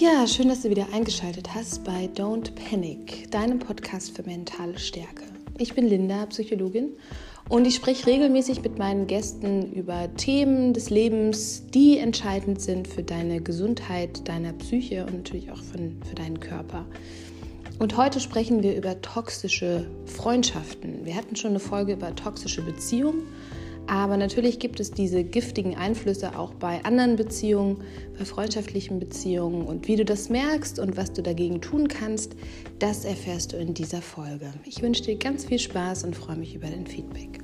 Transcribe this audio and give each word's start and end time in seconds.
Ja, 0.00 0.28
schön, 0.28 0.46
dass 0.46 0.62
du 0.62 0.70
wieder 0.70 0.86
eingeschaltet 0.92 1.56
hast 1.56 1.82
bei 1.82 2.08
Don't 2.14 2.52
Panic, 2.54 3.28
deinem 3.32 3.58
Podcast 3.58 4.14
für 4.14 4.22
mentale 4.22 4.78
Stärke. 4.78 5.24
Ich 5.58 5.74
bin 5.74 5.88
Linda, 5.88 6.24
Psychologin, 6.26 6.90
und 7.48 7.66
ich 7.66 7.74
spreche 7.74 8.06
regelmäßig 8.06 8.62
mit 8.62 8.78
meinen 8.78 9.08
Gästen 9.08 9.72
über 9.72 10.08
Themen 10.14 10.72
des 10.72 10.90
Lebens, 10.90 11.64
die 11.74 11.98
entscheidend 11.98 12.60
sind 12.60 12.86
für 12.86 13.02
deine 13.02 13.40
Gesundheit, 13.40 14.28
deiner 14.28 14.52
Psyche 14.52 15.04
und 15.04 15.16
natürlich 15.16 15.50
auch 15.50 15.60
für, 15.60 15.78
für 16.08 16.14
deinen 16.14 16.38
Körper. 16.38 16.86
Und 17.80 17.96
heute 17.96 18.20
sprechen 18.20 18.62
wir 18.62 18.76
über 18.76 19.02
toxische 19.02 19.90
Freundschaften. 20.06 21.06
Wir 21.06 21.16
hatten 21.16 21.34
schon 21.34 21.50
eine 21.50 21.60
Folge 21.60 21.94
über 21.94 22.14
toxische 22.14 22.62
Beziehungen 22.62 23.22
aber 23.88 24.18
natürlich 24.18 24.58
gibt 24.58 24.80
es 24.80 24.90
diese 24.90 25.24
giftigen 25.24 25.74
Einflüsse 25.74 26.38
auch 26.38 26.52
bei 26.52 26.84
anderen 26.84 27.16
Beziehungen, 27.16 27.82
bei 28.18 28.24
freundschaftlichen 28.26 28.98
Beziehungen. 28.98 29.66
Und 29.66 29.88
wie 29.88 29.96
du 29.96 30.04
das 30.04 30.28
merkst 30.28 30.78
und 30.78 30.98
was 30.98 31.12
du 31.14 31.22
dagegen 31.22 31.62
tun 31.62 31.88
kannst, 31.88 32.36
das 32.78 33.06
erfährst 33.06 33.52
du 33.52 33.56
in 33.56 33.72
dieser 33.72 34.02
Folge. 34.02 34.52
Ich 34.64 34.82
wünsche 34.82 35.02
dir 35.02 35.16
ganz 35.16 35.46
viel 35.46 35.58
Spaß 35.58 36.04
und 36.04 36.14
freue 36.14 36.36
mich 36.36 36.54
über 36.54 36.66
dein 36.66 36.86
Feedback. 36.86 37.40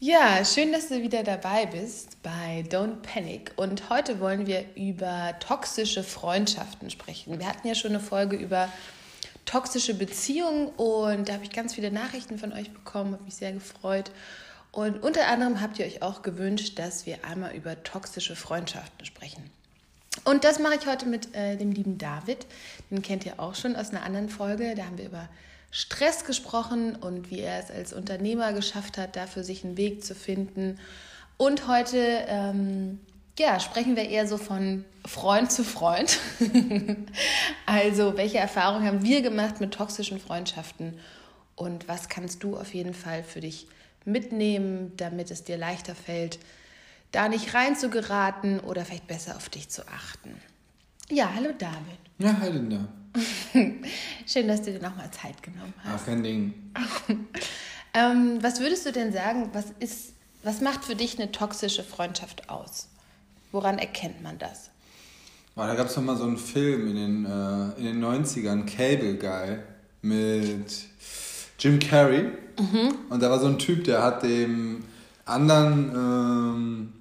Ja, 0.00 0.44
schön, 0.44 0.72
dass 0.72 0.88
du 0.88 1.02
wieder 1.02 1.22
dabei 1.22 1.66
bist 1.66 2.22
bei 2.22 2.64
Don't 2.68 3.02
Panic. 3.02 3.52
Und 3.56 3.90
heute 3.90 4.20
wollen 4.20 4.46
wir 4.46 4.64
über 4.74 5.34
toxische 5.38 6.02
Freundschaften 6.02 6.90
sprechen. 6.90 7.38
Wir 7.38 7.46
hatten 7.46 7.68
ja 7.68 7.74
schon 7.74 7.92
eine 7.92 8.00
Folge 8.00 8.36
über 8.36 8.68
toxische 9.44 9.94
Beziehung 9.94 10.68
und 10.70 11.28
da 11.28 11.34
habe 11.34 11.44
ich 11.44 11.50
ganz 11.50 11.74
viele 11.74 11.90
Nachrichten 11.90 12.38
von 12.38 12.52
euch 12.52 12.72
bekommen, 12.72 13.12
habe 13.12 13.24
mich 13.24 13.36
sehr 13.36 13.52
gefreut. 13.52 14.10
Und 14.70 15.02
unter 15.02 15.26
anderem 15.26 15.60
habt 15.60 15.78
ihr 15.78 15.86
euch 15.86 16.02
auch 16.02 16.22
gewünscht, 16.22 16.78
dass 16.78 17.04
wir 17.04 17.24
einmal 17.24 17.54
über 17.54 17.82
toxische 17.82 18.34
Freundschaften 18.36 19.04
sprechen. 19.04 19.50
Und 20.24 20.44
das 20.44 20.58
mache 20.58 20.76
ich 20.76 20.86
heute 20.86 21.06
mit 21.06 21.34
äh, 21.34 21.56
dem 21.56 21.72
lieben 21.72 21.98
David. 21.98 22.46
Den 22.90 23.02
kennt 23.02 23.26
ihr 23.26 23.40
auch 23.40 23.54
schon 23.54 23.76
aus 23.76 23.90
einer 23.90 24.02
anderen 24.02 24.28
Folge. 24.28 24.74
Da 24.74 24.84
haben 24.84 24.98
wir 24.98 25.06
über 25.06 25.28
Stress 25.70 26.24
gesprochen 26.24 26.96
und 26.96 27.30
wie 27.30 27.40
er 27.40 27.58
es 27.58 27.70
als 27.70 27.92
Unternehmer 27.92 28.52
geschafft 28.52 28.98
hat, 28.98 29.16
dafür 29.16 29.42
sich 29.42 29.64
einen 29.64 29.76
Weg 29.76 30.04
zu 30.04 30.14
finden. 30.14 30.78
Und 31.38 31.66
heute 31.66 32.24
ähm, 32.28 33.00
ja, 33.38 33.60
sprechen 33.60 33.96
wir 33.96 34.08
eher 34.08 34.26
so 34.26 34.36
von 34.36 34.84
Freund 35.06 35.50
zu 35.50 35.64
Freund. 35.64 36.18
also, 37.66 38.16
welche 38.16 38.38
Erfahrungen 38.38 38.86
haben 38.86 39.02
wir 39.02 39.22
gemacht 39.22 39.60
mit 39.60 39.72
toxischen 39.72 40.20
Freundschaften 40.20 40.98
und 41.56 41.88
was 41.88 42.08
kannst 42.08 42.42
du 42.42 42.56
auf 42.56 42.74
jeden 42.74 42.94
Fall 42.94 43.24
für 43.24 43.40
dich 43.40 43.66
mitnehmen, 44.04 44.92
damit 44.96 45.30
es 45.30 45.44
dir 45.44 45.56
leichter 45.56 45.94
fällt, 45.94 46.38
da 47.10 47.28
nicht 47.28 47.54
rein 47.54 47.76
zu 47.76 47.88
geraten 47.90 48.60
oder 48.60 48.84
vielleicht 48.84 49.06
besser 49.06 49.36
auf 49.36 49.48
dich 49.48 49.68
zu 49.68 49.86
achten. 49.88 50.34
Ja, 51.10 51.30
hallo 51.34 51.50
David. 51.56 51.98
Ja, 52.18 52.38
hi 52.40 52.50
Linda. 52.50 52.88
Schön, 54.26 54.48
dass 54.48 54.62
du 54.62 54.72
dir 54.72 54.80
nochmal 54.80 55.10
Zeit 55.10 55.42
genommen 55.42 55.74
hast. 55.84 56.02
Ach, 56.02 56.06
kein 56.06 56.22
Ding. 56.22 56.72
ähm, 57.94 58.38
was 58.42 58.60
würdest 58.60 58.86
du 58.86 58.92
denn 58.92 59.12
sagen, 59.12 59.50
was, 59.52 59.66
ist, 59.78 60.14
was 60.42 60.60
macht 60.60 60.84
für 60.84 60.96
dich 60.96 61.18
eine 61.18 61.30
toxische 61.30 61.84
Freundschaft 61.84 62.48
aus? 62.48 62.88
Woran 63.52 63.78
erkennt 63.78 64.22
man 64.22 64.38
das? 64.38 64.70
Oh, 65.54 65.60
da 65.60 65.74
gab 65.74 65.86
es 65.86 65.94
doch 65.94 66.02
mal 66.02 66.16
so 66.16 66.24
einen 66.24 66.38
Film 66.38 66.88
in 66.88 66.96
den, 66.96 67.26
äh, 67.26 67.78
in 67.78 67.84
den 67.84 68.02
90ern, 68.02 68.64
Cable 68.64 69.16
Guy, 69.16 69.58
mit 70.00 70.72
Jim 71.58 71.78
Carrey. 71.78 72.32
Mhm. 72.58 72.94
Und 73.10 73.22
da 73.22 73.30
war 73.30 73.38
so 73.38 73.46
ein 73.46 73.58
Typ, 73.58 73.84
der 73.84 74.02
hat 74.02 74.22
dem 74.22 74.82
anderen 75.26 75.92
ähm, 75.94 76.92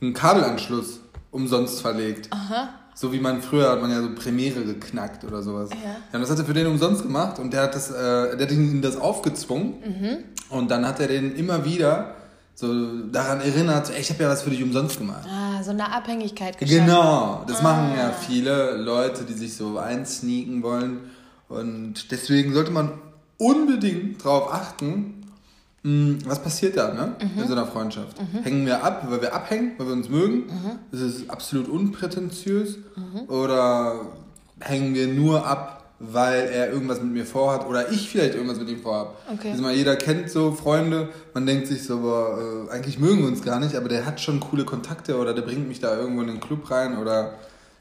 einen 0.00 0.14
Kabelanschluss 0.14 1.00
umsonst 1.32 1.82
verlegt. 1.82 2.28
Aha. 2.32 2.70
So 2.94 3.12
wie 3.12 3.20
man 3.20 3.42
früher 3.42 3.70
hat 3.70 3.80
man 3.80 3.90
ja 3.90 4.00
so 4.00 4.14
Premiere 4.14 4.64
geknackt 4.64 5.24
oder 5.24 5.42
sowas. 5.42 5.70
Ja. 5.70 5.96
ja 6.12 6.18
das 6.18 6.30
hat 6.30 6.38
er 6.38 6.44
für 6.44 6.54
den 6.54 6.66
umsonst 6.68 7.02
gemacht 7.02 7.38
und 7.40 7.52
der 7.52 7.62
hat 7.62 7.74
das, 7.74 7.90
äh, 7.90 8.36
der 8.36 8.46
hat 8.46 8.52
ihm 8.52 8.80
das 8.82 8.96
aufgezwungen. 8.96 9.74
Mhm. 9.84 10.16
Und 10.50 10.70
dann 10.70 10.86
hat 10.86 11.00
er 11.00 11.08
den 11.08 11.34
immer 11.34 11.64
wieder 11.64 12.14
so 12.58 13.02
daran 13.12 13.40
erinnert, 13.40 13.88
ey, 13.88 14.00
ich 14.00 14.10
habe 14.10 14.24
ja 14.24 14.28
was 14.28 14.42
für 14.42 14.50
dich 14.50 14.60
umsonst 14.64 14.98
gemacht. 14.98 15.28
Ah, 15.30 15.62
so 15.62 15.70
eine 15.70 15.92
Abhängigkeit 15.92 16.58
geschaffen. 16.58 16.86
Genau, 16.86 17.44
das 17.46 17.60
ah. 17.60 17.62
machen 17.62 17.92
ja 17.96 18.10
viele 18.10 18.76
Leute, 18.76 19.22
die 19.22 19.34
sich 19.34 19.56
so 19.56 19.78
einsneaken 19.78 20.64
wollen. 20.64 21.10
Und 21.48 22.10
deswegen 22.10 22.52
sollte 22.52 22.72
man 22.72 22.94
unbedingt 23.36 24.24
darauf 24.24 24.52
achten, 24.52 25.24
hm, 25.84 26.18
was 26.24 26.42
passiert 26.42 26.76
da 26.76 26.92
ne? 26.92 27.14
Mhm. 27.22 27.42
in 27.42 27.46
so 27.46 27.52
einer 27.52 27.66
Freundschaft. 27.66 28.20
Mhm. 28.20 28.42
Hängen 28.42 28.66
wir 28.66 28.82
ab, 28.82 29.06
weil 29.08 29.22
wir 29.22 29.36
abhängen, 29.36 29.74
weil 29.78 29.86
wir 29.86 29.92
uns 29.92 30.08
mögen? 30.08 30.46
Mhm. 30.46 30.78
Das 30.90 31.00
ist 31.00 31.30
absolut 31.30 31.68
unprätentiös. 31.68 32.78
Mhm. 32.96 33.28
Oder 33.28 34.00
hängen 34.58 34.96
wir 34.96 35.06
nur 35.06 35.46
ab, 35.46 35.77
weil 36.00 36.48
er 36.48 36.70
irgendwas 36.70 37.00
mit 37.00 37.12
mir 37.12 37.26
vorhat 37.26 37.66
oder 37.66 37.90
ich 37.90 38.08
vielleicht 38.08 38.34
irgendwas 38.34 38.58
mit 38.58 38.68
ihm 38.68 38.80
vorhabe. 38.80 39.14
Okay. 39.32 39.50
Also 39.50 39.62
mal 39.62 39.74
jeder 39.74 39.96
kennt 39.96 40.30
so 40.30 40.52
Freunde, 40.52 41.08
man 41.34 41.44
denkt 41.44 41.66
sich 41.66 41.84
so, 41.84 42.00
boah, 42.00 42.68
äh, 42.68 42.72
eigentlich 42.72 42.98
mögen 42.98 43.20
wir 43.20 43.28
uns 43.28 43.42
gar 43.42 43.58
nicht, 43.58 43.74
aber 43.74 43.88
der 43.88 44.06
hat 44.06 44.20
schon 44.20 44.40
coole 44.40 44.64
Kontakte 44.64 45.18
oder 45.18 45.34
der 45.34 45.42
bringt 45.42 45.66
mich 45.66 45.80
da 45.80 45.96
irgendwo 45.96 46.22
in 46.22 46.28
den 46.28 46.40
Club 46.40 46.70
rein 46.70 46.98
oder 46.98 47.34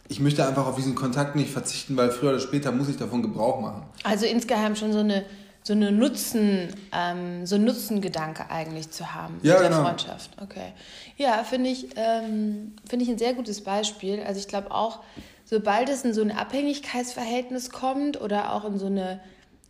ich 0.09 0.19
möchte 0.19 0.47
einfach 0.47 0.65
auf 0.65 0.75
diesen 0.75 0.95
Kontakt 0.95 1.35
nicht 1.35 1.51
verzichten, 1.51 1.97
weil 1.97 2.09
früher 2.09 2.31
oder 2.31 2.39
später 2.39 2.71
muss 2.71 2.89
ich 2.89 2.97
davon 2.97 3.21
Gebrauch 3.21 3.59
machen. 3.59 3.83
Also 4.03 4.25
insgeheim 4.25 4.75
schon 4.75 4.93
so 4.93 4.99
eine 4.99 5.25
so 5.67 5.73
eine 5.73 5.91
Nutzen, 5.91 6.69
ähm, 6.93 7.45
so 7.45 7.55
ein 7.55 7.65
Nutzengedanke 7.65 8.49
eigentlich 8.49 8.89
zu 8.89 9.13
haben 9.13 9.37
ja, 9.43 9.55
mit 9.55 9.63
der 9.63 9.69
genau. 9.69 9.83
Freundschaft. 9.83 10.31
Okay. 10.41 10.71
Ja, 11.17 11.43
finde 11.43 11.69
ich, 11.69 11.89
ähm, 11.97 12.73
finde 12.87 13.03
ich 13.03 13.11
ein 13.11 13.17
sehr 13.17 13.33
gutes 13.33 13.61
Beispiel. 13.61 14.23
Also 14.25 14.39
ich 14.39 14.47
glaube 14.47 14.71
auch, 14.71 14.99
sobald 15.47 15.89
es 15.89 16.03
in 16.03 16.13
so 16.13 16.21
ein 16.21 16.31
Abhängigkeitsverhältnis 16.31 17.69
kommt 17.69 18.19
oder 18.19 18.53
auch 18.53 18.65
in 18.65 18.77
so 18.77 18.87
eine, 18.87 19.21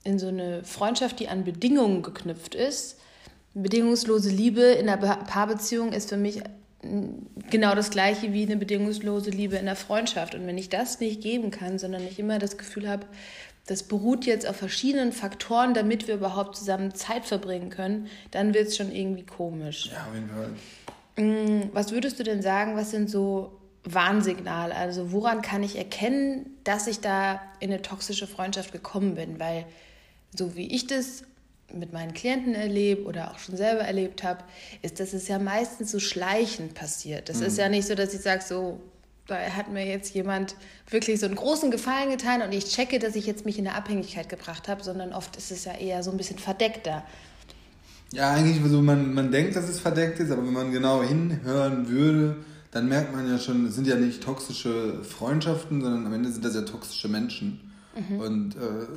in 0.04 0.18
so 0.18 0.28
eine 0.28 0.64
Freundschaft, 0.64 1.20
die 1.20 1.30
an 1.30 1.44
Bedingungen 1.44 2.02
geknüpft 2.02 2.56
ist, 2.56 2.98
bedingungslose 3.54 4.30
Liebe 4.30 4.62
in 4.62 4.90
einer 4.90 4.98
Paarbeziehung 4.98 5.94
ist 5.94 6.10
für 6.10 6.18
mich 6.18 6.42
genau 7.50 7.76
das 7.76 7.92
gleiche 7.92 8.34
wie 8.34 8.44
eine 8.44 8.58
bedingungslose 8.58 9.30
Liebe 9.30 9.56
in 9.58 9.66
der 9.66 9.76
Freundschaft. 9.76 10.34
Und 10.34 10.48
wenn 10.48 10.58
ich 10.58 10.70
das 10.70 11.00
nicht 11.00 11.22
geben 11.22 11.52
kann, 11.52 11.78
sondern 11.78 12.04
ich 12.04 12.18
immer 12.18 12.40
das 12.40 12.58
Gefühl 12.58 12.90
habe, 12.90 13.06
das 13.68 13.84
beruht 13.84 14.26
jetzt 14.26 14.48
auf 14.48 14.56
verschiedenen 14.56 15.12
Faktoren, 15.12 15.74
damit 15.74 16.08
wir 16.08 16.16
überhaupt 16.16 16.56
zusammen 16.56 16.96
Zeit 16.96 17.26
verbringen 17.26 17.70
können, 17.70 18.08
dann 18.32 18.54
wird 18.54 18.70
es 18.70 18.78
schon 18.78 18.92
irgendwie 18.92 19.26
komisch. 19.26 19.92
Ja, 19.92 20.08
auf 20.08 20.16
jeden 20.16 20.30
Fall. 20.30 21.24
Mm, 21.24 21.70
was 21.74 21.92
würdest 21.92 22.18
du 22.20 22.24
denn 22.24 22.42
sagen, 22.42 22.76
was 22.76 22.92
sind 22.92 23.10
so 23.10 23.52
Warnsignal? 23.94 24.72
Also 24.72 25.12
woran 25.12 25.42
kann 25.42 25.64
ich 25.64 25.78
erkennen, 25.78 26.58
dass 26.64 26.88
ich 26.88 27.00
da 27.00 27.42
in 27.60 27.72
eine 27.72 27.82
toxische 27.82 28.28
Freundschaft 28.28 28.72
gekommen 28.72 29.16
bin? 29.16 29.40
Weil 29.40 29.66
so 30.36 30.56
wie 30.56 30.74
ich 30.74 30.88
das 30.88 31.24
mit 31.74 31.92
meinen 31.92 32.14
Klienten 32.14 32.56
erlebe 32.56 33.04
oder 33.04 33.32
auch 33.32 33.40
schon 33.40 33.58
selber 33.58 33.82
erlebt 33.82 34.24
habe, 34.24 34.44
ist, 34.82 35.00
dass 35.00 35.14
es 35.14 35.28
ja 35.28 35.38
meistens 35.40 35.92
so 35.92 36.00
schleichend 36.00 36.76
passiert. 36.76 37.30
Das 37.30 37.40
mhm. 37.40 37.48
ist 37.48 37.58
ja 37.58 37.70
nicht 37.70 37.88
so, 37.88 37.96
dass 37.96 38.14
ich 38.14 38.22
sage, 38.22 38.42
so, 38.48 38.80
da 39.28 39.36
hat 39.36 39.72
mir 39.72 39.86
jetzt 39.86 40.14
jemand 40.14 40.56
wirklich 40.90 41.20
so 41.20 41.26
einen 41.26 41.36
großen 41.36 41.70
Gefallen 41.70 42.10
getan 42.10 42.42
und 42.42 42.54
ich 42.54 42.66
checke, 42.66 43.00
dass 43.00 43.16
ich 43.16 43.26
jetzt 43.26 43.46
mich 43.46 43.60
in 43.60 43.68
eine 43.68 43.76
Abhängigkeit 43.76 44.30
gebracht 44.30 44.70
habe, 44.70 44.84
sondern 44.84 45.14
oft 45.14 45.36
ist 45.36 45.52
es 45.52 45.66
ja 45.66 45.74
eher 45.74 46.04
so 46.04 46.12
ein 46.12 46.18
bisschen 46.18 46.40
verdeckter. 46.40 47.04
Ja, 48.14 48.32
eigentlich 48.32 48.62
so, 48.72 48.82
man, 48.82 49.14
man 49.14 49.32
denkt, 49.32 49.58
dass 49.58 49.68
es 49.68 49.82
verdeckt 49.82 50.20
ist, 50.22 50.32
aber 50.32 50.46
wenn 50.46 50.54
man 50.54 50.72
genau 50.72 51.04
hinhören 51.04 51.90
würde, 51.90 52.38
dann 52.72 52.88
merkt 52.88 53.16
man 53.16 53.30
ja 53.30 53.40
schon, 53.40 53.66
es 53.66 53.76
sind 53.76 53.88
ja 53.88 53.96
nicht 53.96 54.24
toxische 54.24 55.04
Freundschaften, 55.04 55.82
sondern 55.82 56.06
am 56.06 56.14
Ende 56.14 56.32
sind 56.32 56.44
das 56.44 56.56
ja 56.56 56.62
toxische 56.62 57.08
Menschen. 57.08 57.72
Mhm. 57.96 58.20
Und 58.20 58.56
äh, 58.56 58.88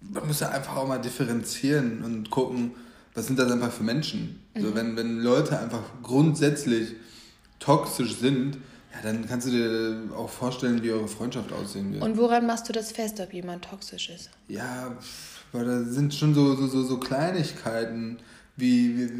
man 0.00 0.26
muss 0.26 0.40
ja 0.40 0.50
einfach 0.50 0.76
auch 0.76 0.88
mal 0.88 0.98
differenzieren 0.98 2.02
und 2.02 2.30
gucken, 2.30 2.72
was 3.14 3.26
sind 3.26 3.38
das 3.38 3.50
einfach 3.50 3.72
für 3.72 3.84
Menschen. 3.84 4.40
Mhm. 4.54 4.62
So, 4.62 4.74
wenn, 4.74 4.96
wenn 4.96 5.20
Leute 5.20 5.58
einfach 5.58 5.82
grundsätzlich 6.02 6.94
toxisch 7.58 8.16
sind, 8.16 8.58
ja, 8.92 9.00
dann 9.02 9.26
kannst 9.26 9.46
du 9.48 9.50
dir 9.50 10.14
auch 10.16 10.30
vorstellen, 10.30 10.82
wie 10.82 10.90
eure 10.92 11.08
Freundschaft 11.08 11.52
aussehen 11.52 11.92
wird. 11.92 12.02
Und 12.02 12.16
woran 12.16 12.46
machst 12.46 12.68
du 12.68 12.72
das 12.72 12.92
fest, 12.92 13.20
ob 13.20 13.32
jemand 13.32 13.64
toxisch 13.64 14.10
ist? 14.10 14.30
Ja, 14.48 14.96
weil 15.52 15.64
da 15.64 15.82
sind 15.82 16.14
schon 16.14 16.34
so, 16.34 16.54
so, 16.54 16.66
so, 16.66 16.82
so 16.82 16.98
Kleinigkeiten 16.98 18.18
wie, 18.56 18.96
wie, 18.96 19.10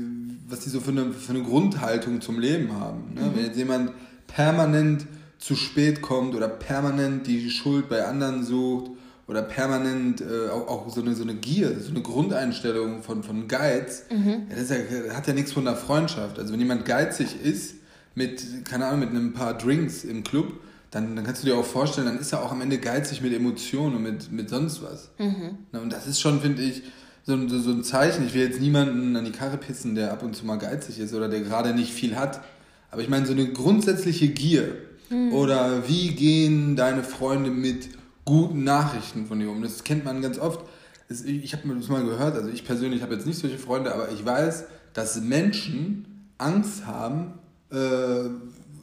was 0.49 0.61
die 0.61 0.71
so 0.71 0.81
für 0.81 0.91
eine, 0.91 1.13
für 1.13 1.33
eine 1.33 1.43
Grundhaltung 1.43 2.21
zum 2.21 2.39
Leben 2.39 2.73
haben. 2.73 3.15
Ne? 3.15 3.23
Mhm. 3.23 3.37
Wenn 3.37 3.45
jetzt 3.45 3.57
jemand 3.57 3.93
permanent 4.27 5.07
zu 5.39 5.57
spät 5.57 6.01
kommt 6.01 6.35
oder 6.35 6.49
permanent 6.49 7.27
die 7.27 7.51
Schuld 7.51 7.89
bei 7.89 8.05
anderen 8.05 8.45
sucht 8.45 8.93
oder 9.27 9.43
permanent 9.43 10.21
äh, 10.21 10.51
auch, 10.51 10.69
auch 10.69 10.91
so, 10.91 11.01
eine, 11.01 11.15
so 11.15 11.23
eine 11.23 11.35
Gier, 11.35 11.81
so 11.81 11.91
eine 11.91 12.03
Grundeinstellung 12.03 13.03
von, 13.03 13.23
von 13.23 13.49
Geiz, 13.49 14.05
mhm. 14.11 14.47
ja, 14.49 14.57
das 14.57 14.71
ja, 14.71 14.77
hat 15.15 15.27
ja 15.27 15.35
nichts 15.35 15.53
von 15.53 15.67
einer 15.67 15.77
Freundschaft. 15.77 16.39
Also 16.39 16.53
wenn 16.53 16.61
jemand 16.61 16.85
geizig 16.85 17.29
ist, 17.43 17.77
mit, 18.15 18.65
keine 18.65 18.87
Ahnung, 18.87 19.01
mit 19.01 19.11
einem 19.11 19.33
paar 19.33 19.59
Drinks 19.59 20.05
im 20.05 20.23
Club, 20.23 20.61
dann, 20.91 21.17
dann 21.17 21.25
kannst 21.25 21.43
du 21.43 21.47
dir 21.47 21.57
auch 21.57 21.65
vorstellen, 21.65 22.07
dann 22.07 22.19
ist 22.19 22.33
er 22.33 22.43
auch 22.43 22.53
am 22.53 22.61
Ende 22.61 22.79
geizig 22.79 23.21
mit 23.21 23.33
Emotionen 23.33 23.97
und 23.97 24.03
mit, 24.03 24.31
mit 24.31 24.49
sonst 24.49 24.83
was. 24.83 25.11
Mhm. 25.19 25.59
Und 25.73 25.93
das 25.93 26.07
ist 26.07 26.21
schon, 26.21 26.41
finde 26.41 26.63
ich, 26.63 26.83
so, 27.25 27.49
so, 27.49 27.59
so 27.59 27.71
ein 27.71 27.83
Zeichen. 27.83 28.27
Ich 28.27 28.35
will 28.35 28.43
jetzt 28.43 28.61
niemanden 28.61 29.17
an 29.17 29.25
die 29.25 29.33
Karre 29.33 29.57
pissen, 29.57 29.95
der 29.95 30.13
ab 30.13 30.23
und 30.23 30.37
zu 30.37 30.47
mal 30.47 30.57
geizig 30.57 30.99
ist 30.99 31.15
oder 31.15 31.29
der 31.29 31.41
gerade 31.41 31.75
nicht 31.75 31.93
viel 31.93 32.17
hat. 32.17 32.43
Aber 32.91 33.03
ich 33.03 33.09
meine, 33.09 33.27
so 33.27 33.33
eine 33.33 33.49
grundsätzliche 33.49 34.29
Gier. 34.29 34.77
Mhm. 35.11 35.33
Oder 35.33 35.89
wie 35.89 36.09
gehen 36.15 36.77
deine 36.77 37.03
Freunde 37.03 37.51
mit 37.51 37.89
guten 38.25 38.65
Nachrichten 38.65 39.27
von 39.27 39.41
dir 39.41 39.51
um? 39.51 39.63
Das 39.63 39.85
kennt 39.85 40.05
man 40.05 40.23
ganz 40.23 40.39
oft. 40.39 40.61
Ich 41.09 41.53
habe 41.53 41.75
das 41.75 41.89
mal 41.89 42.05
gehört, 42.05 42.35
also 42.35 42.49
ich 42.49 42.65
persönlich 42.65 43.03
habe 43.03 43.15
jetzt 43.15 43.27
nicht 43.27 43.39
solche 43.39 43.59
Freunde, 43.59 43.95
aber 43.95 44.11
ich 44.11 44.25
weiß, 44.25 44.65
dass 44.95 45.21
Menschen 45.21 46.31
Angst 46.39 46.87
haben, 46.87 47.35
äh, 47.71 48.31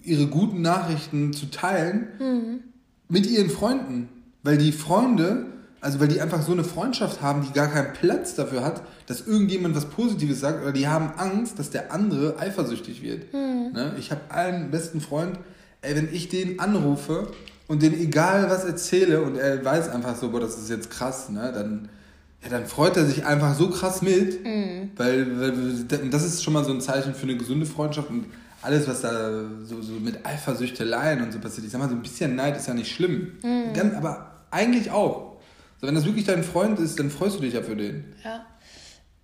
ihre 0.03 0.27
guten 0.27 0.61
Nachrichten 0.61 1.33
zu 1.33 1.49
teilen 1.49 2.07
mhm. 2.19 2.59
mit 3.07 3.27
ihren 3.27 3.49
Freunden. 3.49 4.09
Weil 4.43 4.57
die 4.57 4.71
Freunde 4.71 5.47
also 5.81 5.99
weil 5.99 6.07
die 6.07 6.21
einfach 6.21 6.43
so 6.43 6.51
eine 6.51 6.63
Freundschaft 6.63 7.21
haben, 7.21 7.41
die 7.41 7.51
gar 7.51 7.67
keinen 7.67 7.93
Platz 7.93 8.35
dafür 8.35 8.63
hat, 8.63 8.83
dass 9.07 9.25
irgendjemand 9.27 9.75
was 9.75 9.85
Positives 9.85 10.39
sagt, 10.39 10.61
oder 10.61 10.71
die 10.71 10.87
haben 10.87 11.11
Angst, 11.17 11.57
dass 11.57 11.71
der 11.71 11.91
andere 11.91 12.39
eifersüchtig 12.39 13.01
wird. 13.01 13.33
Hm. 13.33 13.73
Ne? 13.73 13.95
Ich 13.97 14.11
habe 14.11 14.21
einen 14.29 14.69
besten 14.69 15.01
Freund, 15.01 15.39
ey, 15.81 15.95
wenn 15.95 16.13
ich 16.13 16.29
den 16.29 16.59
anrufe 16.59 17.31
und 17.67 17.81
den 17.81 17.99
egal 17.99 18.49
was 18.49 18.63
erzähle 18.63 19.21
und 19.21 19.37
er 19.37 19.63
weiß 19.65 19.89
einfach 19.89 20.15
so, 20.15 20.29
boah, 20.29 20.39
das 20.39 20.57
ist 20.57 20.69
jetzt 20.69 20.91
krass, 20.91 21.29
ne, 21.29 21.51
dann, 21.53 21.89
ja, 22.43 22.49
dann 22.49 22.65
freut 22.65 22.95
er 22.97 23.05
sich 23.05 23.25
einfach 23.25 23.55
so 23.55 23.69
krass 23.69 24.01
mit, 24.01 24.45
mhm. 24.45 24.91
weil, 24.97 25.39
weil 25.39 25.53
das 26.09 26.23
ist 26.23 26.43
schon 26.43 26.53
mal 26.53 26.63
so 26.63 26.73
ein 26.73 26.81
Zeichen 26.81 27.15
für 27.15 27.23
eine 27.23 27.37
gesunde 27.37 27.65
Freundschaft 27.65 28.09
und 28.09 28.25
alles, 28.61 28.87
was 28.87 29.01
da 29.01 29.31
so, 29.63 29.81
so 29.81 29.93
mit 29.93 30.25
Eifersüchteleien 30.25 31.23
und 31.23 31.33
so 31.33 31.39
passiert, 31.39 31.65
ich 31.65 31.71
sag 31.71 31.79
mal, 31.79 31.89
so 31.89 31.95
ein 31.95 32.01
bisschen 32.01 32.35
Neid 32.35 32.57
ist 32.57 32.67
ja 32.67 32.75
nicht 32.75 32.91
schlimm. 32.91 33.31
Mhm. 33.41 33.73
Ganz, 33.73 33.95
aber 33.95 34.31
eigentlich 34.51 34.91
auch. 34.91 35.30
So, 35.81 35.87
wenn 35.87 35.95
das 35.95 36.05
wirklich 36.05 36.25
dein 36.25 36.43
Freund 36.43 36.79
ist, 36.79 36.99
dann 36.99 37.09
freust 37.09 37.37
du 37.37 37.41
dich 37.41 37.55
ja 37.55 37.63
für 37.63 37.75
den. 37.75 38.15
Ja. 38.23 38.45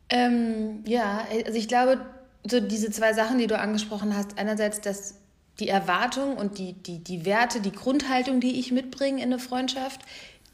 Ähm, 0.09 0.83
ja, 0.86 1.25
also 1.45 1.57
ich 1.57 1.68
glaube, 1.68 2.00
so 2.50 2.59
diese 2.59 2.89
zwei 2.92 3.13
Sachen, 3.13 3.38
die 3.38 3.48
du 3.48 3.59
angesprochen 3.59 4.15
hast, 4.15 4.38
einerseits 4.38 4.81
dass 4.81 5.15
die 5.59 5.69
Erwartung 5.69 6.38
und 6.38 6.57
die, 6.59 6.74
die, 6.74 7.04
die 7.04 7.25
Werte, 7.25 7.62
die 7.62 7.71
Grundhaltung, 7.71 8.39
die 8.39 8.59
ich 8.59 8.71
mitbringe 8.71 9.18
in 9.18 9.33
eine 9.33 9.39
Freundschaft, 9.39 10.01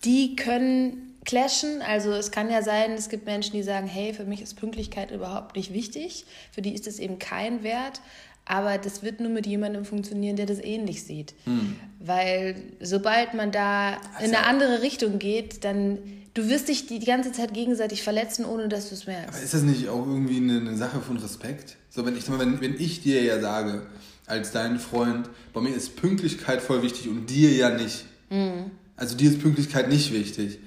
die 0.04 0.36
können 0.36 1.14
clashen. 1.26 1.82
Also 1.82 2.12
es 2.12 2.32
kann 2.32 2.50
ja 2.50 2.62
sein, 2.62 2.92
es 2.92 3.10
gibt 3.10 3.26
Menschen, 3.26 3.54
die 3.54 3.64
sagen, 3.64 3.88
hey, 3.88 4.14
für 4.14 4.26
mich 4.26 4.42
ist 4.42 4.56
Pünktlichkeit 4.56 5.12
überhaupt 5.12 5.56
nicht 5.56 5.74
wichtig. 5.74 6.26
Für 6.52 6.62
die 6.62 6.74
ist 6.74 6.88
es 6.88 7.00
eben 7.00 7.20
kein 7.20 7.64
Wert. 7.64 8.02
Aber 8.46 8.78
das 8.78 9.04
wird 9.04 9.20
nur 9.20 9.30
mit 9.30 9.48
jemandem 9.48 9.86
funktionieren, 9.86 10.36
der 10.36 10.46
das 10.46 10.60
ähnlich 10.60 11.04
sieht. 11.04 11.34
Hm. 11.46 11.76
Weil 12.00 12.56
sobald 12.82 13.34
man 13.34 13.52
da 13.52 13.98
also, 14.16 14.30
in 14.30 14.36
eine 14.36 14.46
andere 14.46 14.82
Richtung 14.82 15.18
geht, 15.18 15.64
dann 15.64 16.00
du 16.34 16.50
wirst 16.50 16.68
dich 16.68 16.88
die, 16.88 17.00
ganze 17.00 17.32
Zeit 17.32 17.54
gegenseitig 17.54 18.04
verletzen, 18.04 18.46
ohne 18.46 18.68
dass 18.68 18.90
du 18.90 18.96
es 18.96 19.08
merkst. 19.08 19.30
Aber 19.30 19.44
ist 19.44 19.54
das 19.54 19.62
nicht 19.62 19.88
auch 19.88 20.06
irgendwie 20.06 20.38
eine, 20.38 20.60
eine, 20.60 20.76
Sache 20.76 21.00
von 21.00 21.18
Respekt? 21.18 21.78
So, 21.90 22.06
wenn 22.06 22.18
ich, 22.18 22.30
wenn, 22.30 22.60
wenn 22.60 22.76
ich 22.80 23.02
dir 23.02 23.24
ja 23.24 23.40
sage, 23.40 23.84
als 24.26 24.52
dein 24.52 24.80
Freund, 24.80 25.30
bei 25.54 25.62
mir 25.62 25.76
ist 25.76 25.96
Pünktlichkeit 25.96 26.62
voll 26.62 26.82
wichtig 26.82 27.08
und 27.10 27.30
dir 27.30 27.52
ja 27.52 27.70
nicht. 27.70 28.06
Hm. 28.30 28.72
Also 28.96 29.16
dir 29.16 29.30
ist 29.30 29.42
Pünktlichkeit 29.42 29.90
nicht 29.90 30.14
wichtig. 30.14 30.60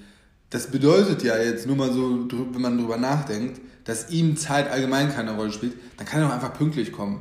Das 0.50 0.70
bedeutet 0.70 1.22
ja 1.22 1.36
jetzt 1.36 1.66
nur 1.66 1.76
mal 1.76 1.92
so, 1.92 2.28
wenn 2.30 2.60
man 2.60 2.78
drüber 2.78 2.96
nachdenkt, 2.96 3.60
dass 3.84 4.10
ihm 4.10 4.36
Zeit 4.36 4.70
allgemein 4.70 5.12
keine 5.12 5.34
Rolle 5.36 5.52
spielt, 5.52 5.74
dann 5.96 6.06
kann 6.06 6.20
er 6.20 6.28
auch 6.28 6.32
einfach 6.32 6.54
pünktlich 6.54 6.92
kommen. 6.92 7.20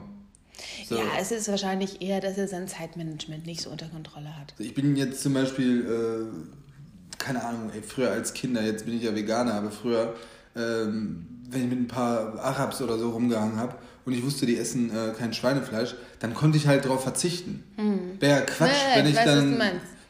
So. 0.87 0.95
Ja, 0.95 1.03
es 1.19 1.31
ist 1.31 1.47
wahrscheinlich 1.47 2.01
eher, 2.01 2.21
dass 2.21 2.37
er 2.37 2.47
sein 2.47 2.67
Zeitmanagement 2.67 3.45
nicht 3.45 3.61
so 3.61 3.71
unter 3.71 3.87
Kontrolle 3.87 4.37
hat. 4.37 4.53
Ich 4.59 4.75
bin 4.75 4.95
jetzt 4.95 5.21
zum 5.21 5.33
Beispiel, 5.33 5.81
äh, 5.81 7.17
keine 7.17 7.43
Ahnung, 7.43 7.71
ey, 7.73 7.81
früher 7.81 8.11
als 8.11 8.33
Kinder, 8.33 8.61
jetzt 8.61 8.85
bin 8.85 8.95
ich 8.95 9.03
ja 9.03 9.15
Veganer, 9.15 9.55
aber 9.55 9.71
früher, 9.71 10.15
ähm, 10.55 11.25
wenn 11.49 11.63
ich 11.63 11.69
mit 11.69 11.79
ein 11.79 11.87
paar 11.87 12.39
Arabs 12.39 12.81
oder 12.81 12.99
so 12.99 13.09
rumgehangen 13.09 13.57
habe 13.57 13.75
und 14.05 14.13
ich 14.13 14.23
wusste, 14.23 14.45
die 14.45 14.57
essen 14.57 14.91
äh, 14.91 15.13
kein 15.17 15.33
Schweinefleisch, 15.33 15.95
dann 16.19 16.35
konnte 16.35 16.57
ich 16.57 16.67
halt 16.67 16.85
darauf 16.85 17.01
verzichten. 17.01 17.63
Hm. 17.77 18.19
Wäre 18.19 18.39
ja 18.39 18.45
Quatsch, 18.45 18.69
nee, 18.69 18.99
wenn 18.99 19.05
ich, 19.07 19.13
ich 19.13 19.17
weiß, 19.17 19.25
dann 19.25 19.61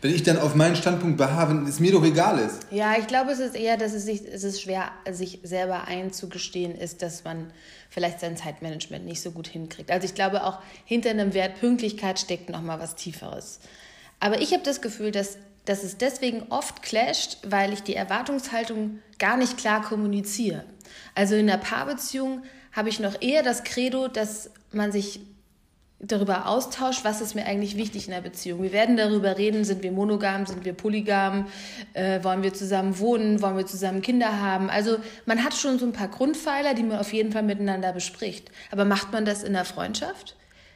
wenn 0.06 0.14
ich 0.14 0.22
dann 0.22 0.38
auf 0.38 0.54
meinen 0.54 0.76
Standpunkt 0.76 1.18
beharre, 1.18 1.50
wenn 1.50 1.66
es 1.66 1.80
mir 1.80 1.92
doch 1.92 2.04
egal 2.04 2.38
ist. 2.38 2.68
Ja, 2.70 2.96
ich 2.96 3.08
glaube, 3.08 3.32
es 3.32 3.40
ist 3.40 3.56
eher, 3.56 3.76
dass 3.76 3.94
es 3.94 4.06
sich, 4.06 4.22
es 4.24 4.44
ist 4.44 4.62
schwer, 4.62 4.92
sich 5.12 5.40
selber 5.42 5.88
einzugestehen 5.88 6.76
ist, 6.76 7.02
dass 7.02 7.24
man 7.24 7.52
vielleicht 7.90 8.20
sein 8.20 8.38
Zeitmanagement 8.38 9.04
nicht 9.04 9.20
so 9.20 9.32
gut 9.32 9.48
hinkriegt. 9.48 9.90
Also 9.90 10.06
ich 10.06 10.14
glaube 10.14 10.44
auch 10.44 10.60
hinter 10.86 11.10
einem 11.10 11.34
Wert 11.34 11.60
Pünktlichkeit 11.60 12.20
steckt 12.20 12.52
noch 12.52 12.62
mal 12.62 12.80
was 12.80 12.96
Tieferes. 12.96 13.60
Aber 14.20 14.42
ich 14.42 14.54
habe 14.54 14.62
das 14.62 14.80
Gefühl, 14.80 15.10
dass, 15.10 15.40
dass 15.66 15.84
es 15.84 15.98
deswegen 15.98 16.44
oft 16.50 16.84
clasht, 16.84 17.40
weil 17.44 17.74
ich 17.74 17.82
die 17.82 17.96
Erwartungshaltung 17.96 19.00
gar 19.18 19.38
nicht 19.38 19.58
klar 19.58 19.82
kommuniziere. 19.82 20.66
Also 21.16 21.34
in 21.34 21.50
einer 21.50 21.58
Paarbeziehung 21.58 22.44
habe 22.74 22.90
ich 22.90 23.00
noch 23.00 23.20
eher 23.24 23.42
das 23.42 23.64
Credo, 23.64 24.08
dass 24.08 24.52
man 24.72 24.92
sich 24.92 25.22
darüber 26.00 26.48
austauscht, 26.48 27.04
was 27.04 27.22
ist 27.22 27.36
mir 27.36 27.46
eigentlich 27.46 27.78
wichtig 27.78 28.08
in 28.08 28.14
der 28.14 28.22
Beziehung. 28.22 28.62
Wir 28.62 28.74
werden 28.74 28.98
darüber 28.98 29.38
reden, 29.38 29.64
sind 29.64 29.82
wir 29.82 29.92
monogam, 29.92 30.46
sind 30.46 30.66
wir 30.66 30.74
polygam, 30.74 31.48
äh, 31.94 32.24
wollen 32.24 32.44
wir 32.44 32.54
zusammen 32.54 33.00
wohnen, 33.00 33.42
wollen 33.42 33.58
wir 33.58 33.66
zusammen 33.66 34.02
Kinder 34.02 34.42
haben. 34.42 34.70
Also 34.70 34.98
man 35.26 35.44
hat 35.44 35.54
schon 35.54 35.80
so 35.80 35.86
ein 35.86 35.94
paar 35.94 36.10
Grundpfeiler, 36.10 36.74
die 36.74 36.84
man 36.84 37.00
auf 37.00 37.14
jeden 37.14 37.32
Fall 37.32 37.44
miteinander 37.44 37.94
bespricht. 37.94 38.52
Aber 38.72 38.86
macht 38.86 39.14
man 39.14 39.26
das 39.26 39.44
in 39.44 39.54
der 39.54 39.66
Freundschaft? 39.66 40.36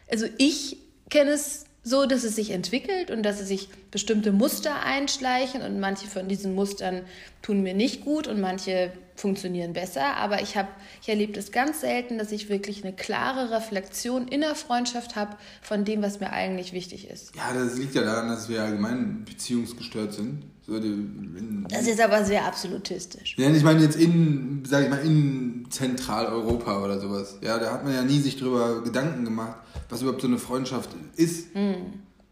Also 0.10 0.26
ich 0.38 0.78
kenne 1.10 1.32
es 1.32 1.66
so, 1.84 2.06
dass 2.06 2.24
es 2.24 2.36
sich 2.36 2.52
entwickelt 2.52 3.12
und 3.12 3.24
dass 3.24 3.40
es 3.40 3.48
sich 3.48 3.70
bestimmte 3.92 4.32
Muster 4.32 4.84
einschleichen 4.84 5.62
und 5.62 5.80
manche 5.80 6.08
von 6.08 6.28
diesen 6.28 6.56
Mustern 6.56 7.04
tun 7.42 7.64
mir 7.64 7.74
nicht 7.74 8.04
gut 8.04 8.28
und 8.28 8.40
manche 8.40 8.92
funktionieren 9.20 9.74
besser, 9.74 10.16
aber 10.16 10.42
ich 10.42 10.56
habe 10.56 10.70
ich 11.02 11.10
erlebe 11.10 11.34
das 11.34 11.52
ganz 11.52 11.82
selten, 11.82 12.18
dass 12.18 12.32
ich 12.32 12.50
wirklich 12.50 12.84
eine 12.84 12.94
klare 12.94 13.52
Reflexion 13.52 14.28
in 14.28 14.42
der 14.42 14.56
Freundschaft 14.56 15.16
habe 15.16 15.36
von 15.62 15.86
dem, 15.86 16.02
was 16.02 16.20
mir 16.20 16.32
eigentlich 16.32 16.74
wichtig 16.74 17.10
ist. 17.10 17.36
Ja, 17.36 17.54
das 17.54 17.78
liegt 17.78 17.96
ja 17.96 18.04
daran, 18.04 18.30
dass 18.30 18.50
wir 18.50 18.62
allgemein 18.64 19.26
beziehungsgestört 19.26 20.14
sind. 20.14 20.44
So 20.66 20.80
die, 20.80 20.88
in, 20.88 21.66
das 21.68 21.88
ist 21.88 22.00
aber 22.00 22.24
sehr 22.24 22.46
absolutistisch. 22.46 23.36
Ja, 23.38 23.50
ich 23.50 23.64
meine 23.64 23.82
jetzt 23.82 23.96
in, 23.96 24.64
sag 24.68 24.84
ich 24.84 24.90
mal, 24.90 25.04
in 25.04 25.66
Zentraleuropa 25.70 26.84
oder 26.84 27.00
sowas. 27.00 27.40
Ja, 27.42 27.58
da 27.58 27.74
hat 27.74 27.84
man 27.84 27.94
ja 27.94 28.04
nie 28.04 28.20
sich 28.20 28.38
drüber 28.38 28.84
Gedanken 28.84 29.26
gemacht, 29.26 29.58
was 29.90 30.02
überhaupt 30.02 30.22
so 30.22 30.28
eine 30.28 30.38
Freundschaft 30.38 30.90
ist. 31.16 31.56
Hm. 31.56 31.76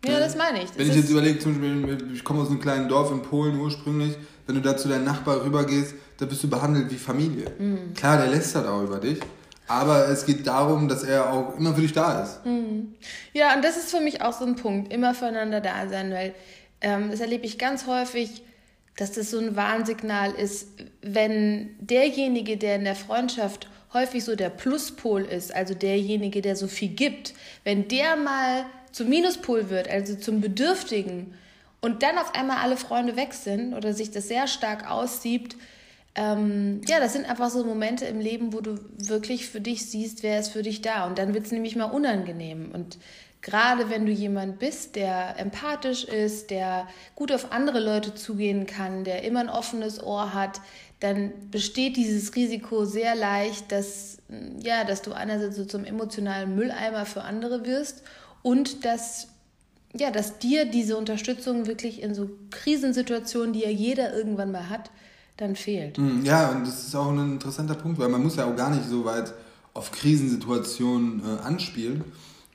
Ja, 0.05 0.19
das 0.19 0.37
meine 0.37 0.59
ich. 0.59 0.69
Das 0.69 0.77
Wenn 0.77 0.89
ich 0.89 0.95
jetzt 0.95 1.09
überlege, 1.09 1.39
zum 1.39 1.53
Beispiel, 1.53 2.11
ich 2.13 2.23
komme 2.23 2.41
aus 2.41 2.49
einem 2.49 2.59
kleinen 2.59 2.87
Dorf 2.87 3.11
in 3.11 3.23
Polen 3.23 3.59
ursprünglich, 3.59 4.15
wenn 4.47 4.55
du 4.55 4.61
da 4.61 4.75
zu 4.75 4.87
deinem 4.87 5.03
Nachbar 5.03 5.43
rübergehst, 5.43 5.93
da 6.17 6.25
bist 6.25 6.43
du 6.43 6.49
behandelt 6.49 6.89
wie 6.89 6.95
Familie. 6.95 7.51
Mhm. 7.59 7.93
Klar, 7.93 8.17
der 8.17 8.27
lästert 8.27 8.65
auch 8.65 8.81
über 8.81 8.99
dich, 8.99 9.19
aber 9.67 10.07
es 10.09 10.25
geht 10.25 10.47
darum, 10.47 10.87
dass 10.87 11.03
er 11.03 11.31
auch 11.31 11.57
immer 11.57 11.75
für 11.75 11.81
dich 11.81 11.93
da 11.93 12.23
ist. 12.23 12.45
Mhm. 12.45 12.95
Ja, 13.33 13.53
und 13.55 13.63
das 13.63 13.77
ist 13.77 13.91
für 13.91 14.01
mich 14.01 14.21
auch 14.21 14.33
so 14.33 14.45
ein 14.45 14.55
Punkt, 14.55 14.91
immer 14.91 15.13
füreinander 15.13 15.61
da 15.61 15.87
sein, 15.89 16.11
weil 16.11 16.33
ähm, 16.81 17.11
das 17.11 17.19
erlebe 17.19 17.45
ich 17.45 17.59
ganz 17.59 17.85
häufig, 17.85 18.43
dass 18.95 19.11
das 19.11 19.29
so 19.29 19.37
ein 19.37 19.55
Warnsignal 19.55 20.31
ist, 20.31 20.69
wenn 21.01 21.69
derjenige, 21.79 22.57
der 22.57 22.77
in 22.77 22.83
der 22.83 22.95
Freundschaft 22.95 23.69
häufig 23.93 24.23
so 24.23 24.35
der 24.35 24.49
Pluspol 24.49 25.23
ist, 25.23 25.53
also 25.53 25.73
derjenige, 25.73 26.41
der 26.41 26.55
so 26.55 26.67
viel 26.67 26.89
gibt, 26.89 27.33
wenn 27.63 27.87
der 27.87 28.15
mal 28.15 28.65
zum 28.91 29.09
Minuspol 29.09 29.69
wird, 29.69 29.89
also 29.89 30.15
zum 30.15 30.41
Bedürftigen, 30.41 31.33
und 31.81 32.03
dann 32.03 32.17
auf 32.17 32.33
einmal 32.35 32.57
alle 32.57 32.77
Freunde 32.77 33.15
weg 33.15 33.33
sind 33.33 33.73
oder 33.73 33.93
sich 33.93 34.11
das 34.11 34.27
sehr 34.27 34.47
stark 34.47 34.89
aussiebt, 34.89 35.55
ähm, 36.17 36.81
ja, 36.87 36.99
das 36.99 37.13
sind 37.13 37.29
einfach 37.29 37.51
so 37.51 37.63
Momente 37.63 38.05
im 38.05 38.19
Leben, 38.19 38.51
wo 38.51 38.59
du 38.59 38.79
wirklich 38.97 39.47
für 39.47 39.61
dich 39.61 39.85
siehst, 39.85 40.23
wer 40.23 40.39
ist 40.39 40.49
für 40.49 40.63
dich 40.63 40.81
da. 40.81 41.05
Und 41.05 41.19
dann 41.19 41.35
wird 41.35 41.45
es 41.45 41.51
nämlich 41.51 41.75
mal 41.75 41.85
unangenehm. 41.85 42.71
Und 42.73 42.97
gerade 43.43 43.91
wenn 43.91 44.07
du 44.07 44.11
jemand 44.11 44.57
bist, 44.57 44.95
der 44.95 45.37
empathisch 45.37 46.05
ist, 46.05 46.49
der 46.49 46.87
gut 47.13 47.31
auf 47.31 47.51
andere 47.51 47.79
Leute 47.79 48.15
zugehen 48.15 48.65
kann, 48.65 49.03
der 49.03 49.23
immer 49.23 49.41
ein 49.41 49.49
offenes 49.49 50.01
Ohr 50.01 50.33
hat, 50.33 50.59
dann 50.99 51.31
besteht 51.51 51.95
dieses 51.95 52.35
Risiko 52.35 52.85
sehr 52.85 53.13
leicht, 53.13 53.71
dass, 53.71 54.17
ja, 54.59 54.83
dass 54.83 55.03
du 55.03 55.13
einerseits 55.13 55.55
so 55.55 55.65
zum 55.65 55.85
emotionalen 55.85 56.55
Mülleimer 56.55 57.05
für 57.05 57.21
andere 57.21 57.63
wirst 57.65 58.01
und 58.41 58.83
dass 58.85 59.27
ja, 60.01 60.11
dass 60.11 60.39
dir 60.39 60.65
diese 60.65 60.97
Unterstützung 60.97 61.67
wirklich 61.67 62.01
in 62.01 62.13
so 62.13 62.29
Krisensituationen, 62.51 63.53
die 63.53 63.61
ja 63.61 63.69
jeder 63.69 64.13
irgendwann 64.13 64.51
mal 64.51 64.69
hat, 64.69 64.91
dann 65.37 65.55
fehlt. 65.55 65.97
Hm, 65.97 66.23
ja, 66.25 66.49
und 66.49 66.67
das 66.67 66.87
ist 66.87 66.95
auch 66.95 67.11
ein 67.11 67.33
interessanter 67.33 67.75
Punkt, 67.75 67.99
weil 67.99 68.09
man 68.09 68.23
muss 68.23 68.35
ja 68.35 68.45
auch 68.45 68.55
gar 68.55 68.71
nicht 68.71 68.87
so 68.87 69.05
weit 69.05 69.33
auf 69.73 69.91
Krisensituationen 69.91 71.21
äh, 71.21 71.41
anspielen. 71.41 72.03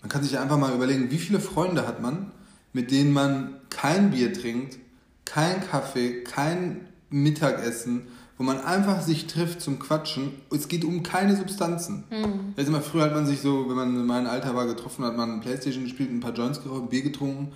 Man 0.00 0.08
kann 0.08 0.24
sich 0.24 0.38
einfach 0.38 0.58
mal 0.58 0.74
überlegen, 0.74 1.10
wie 1.10 1.18
viele 1.18 1.38
Freunde 1.38 1.86
hat 1.86 2.02
man, 2.02 2.32
mit 2.72 2.90
denen 2.90 3.12
man 3.12 3.54
kein 3.70 4.10
Bier 4.10 4.32
trinkt, 4.32 4.78
kein 5.24 5.60
Kaffee, 5.60 6.24
kein 6.24 6.88
Mittagessen, 7.10 8.08
wo 8.38 8.44
man 8.44 8.60
einfach 8.60 9.02
sich 9.02 9.26
trifft 9.26 9.60
zum 9.60 9.78
Quatschen. 9.78 10.32
Es 10.50 10.68
geht 10.68 10.84
um 10.84 11.02
keine 11.02 11.36
Substanzen. 11.36 12.04
Mhm. 12.10 12.54
Also 12.56 12.70
immer 12.70 12.80
früher 12.80 13.04
hat 13.04 13.14
man 13.14 13.26
sich 13.26 13.40
so, 13.40 13.68
wenn 13.68 13.76
man 13.76 13.94
in 13.94 14.06
meinem 14.06 14.26
Alter 14.26 14.54
war, 14.54 14.66
getroffen, 14.66 15.04
hat 15.04 15.16
man 15.16 15.40
Playstation 15.40 15.84
gespielt, 15.84 16.10
ein 16.10 16.20
paar 16.20 16.34
Joints 16.34 16.62
geraucht, 16.62 16.90
Bier 16.90 17.02
getrunken. 17.02 17.52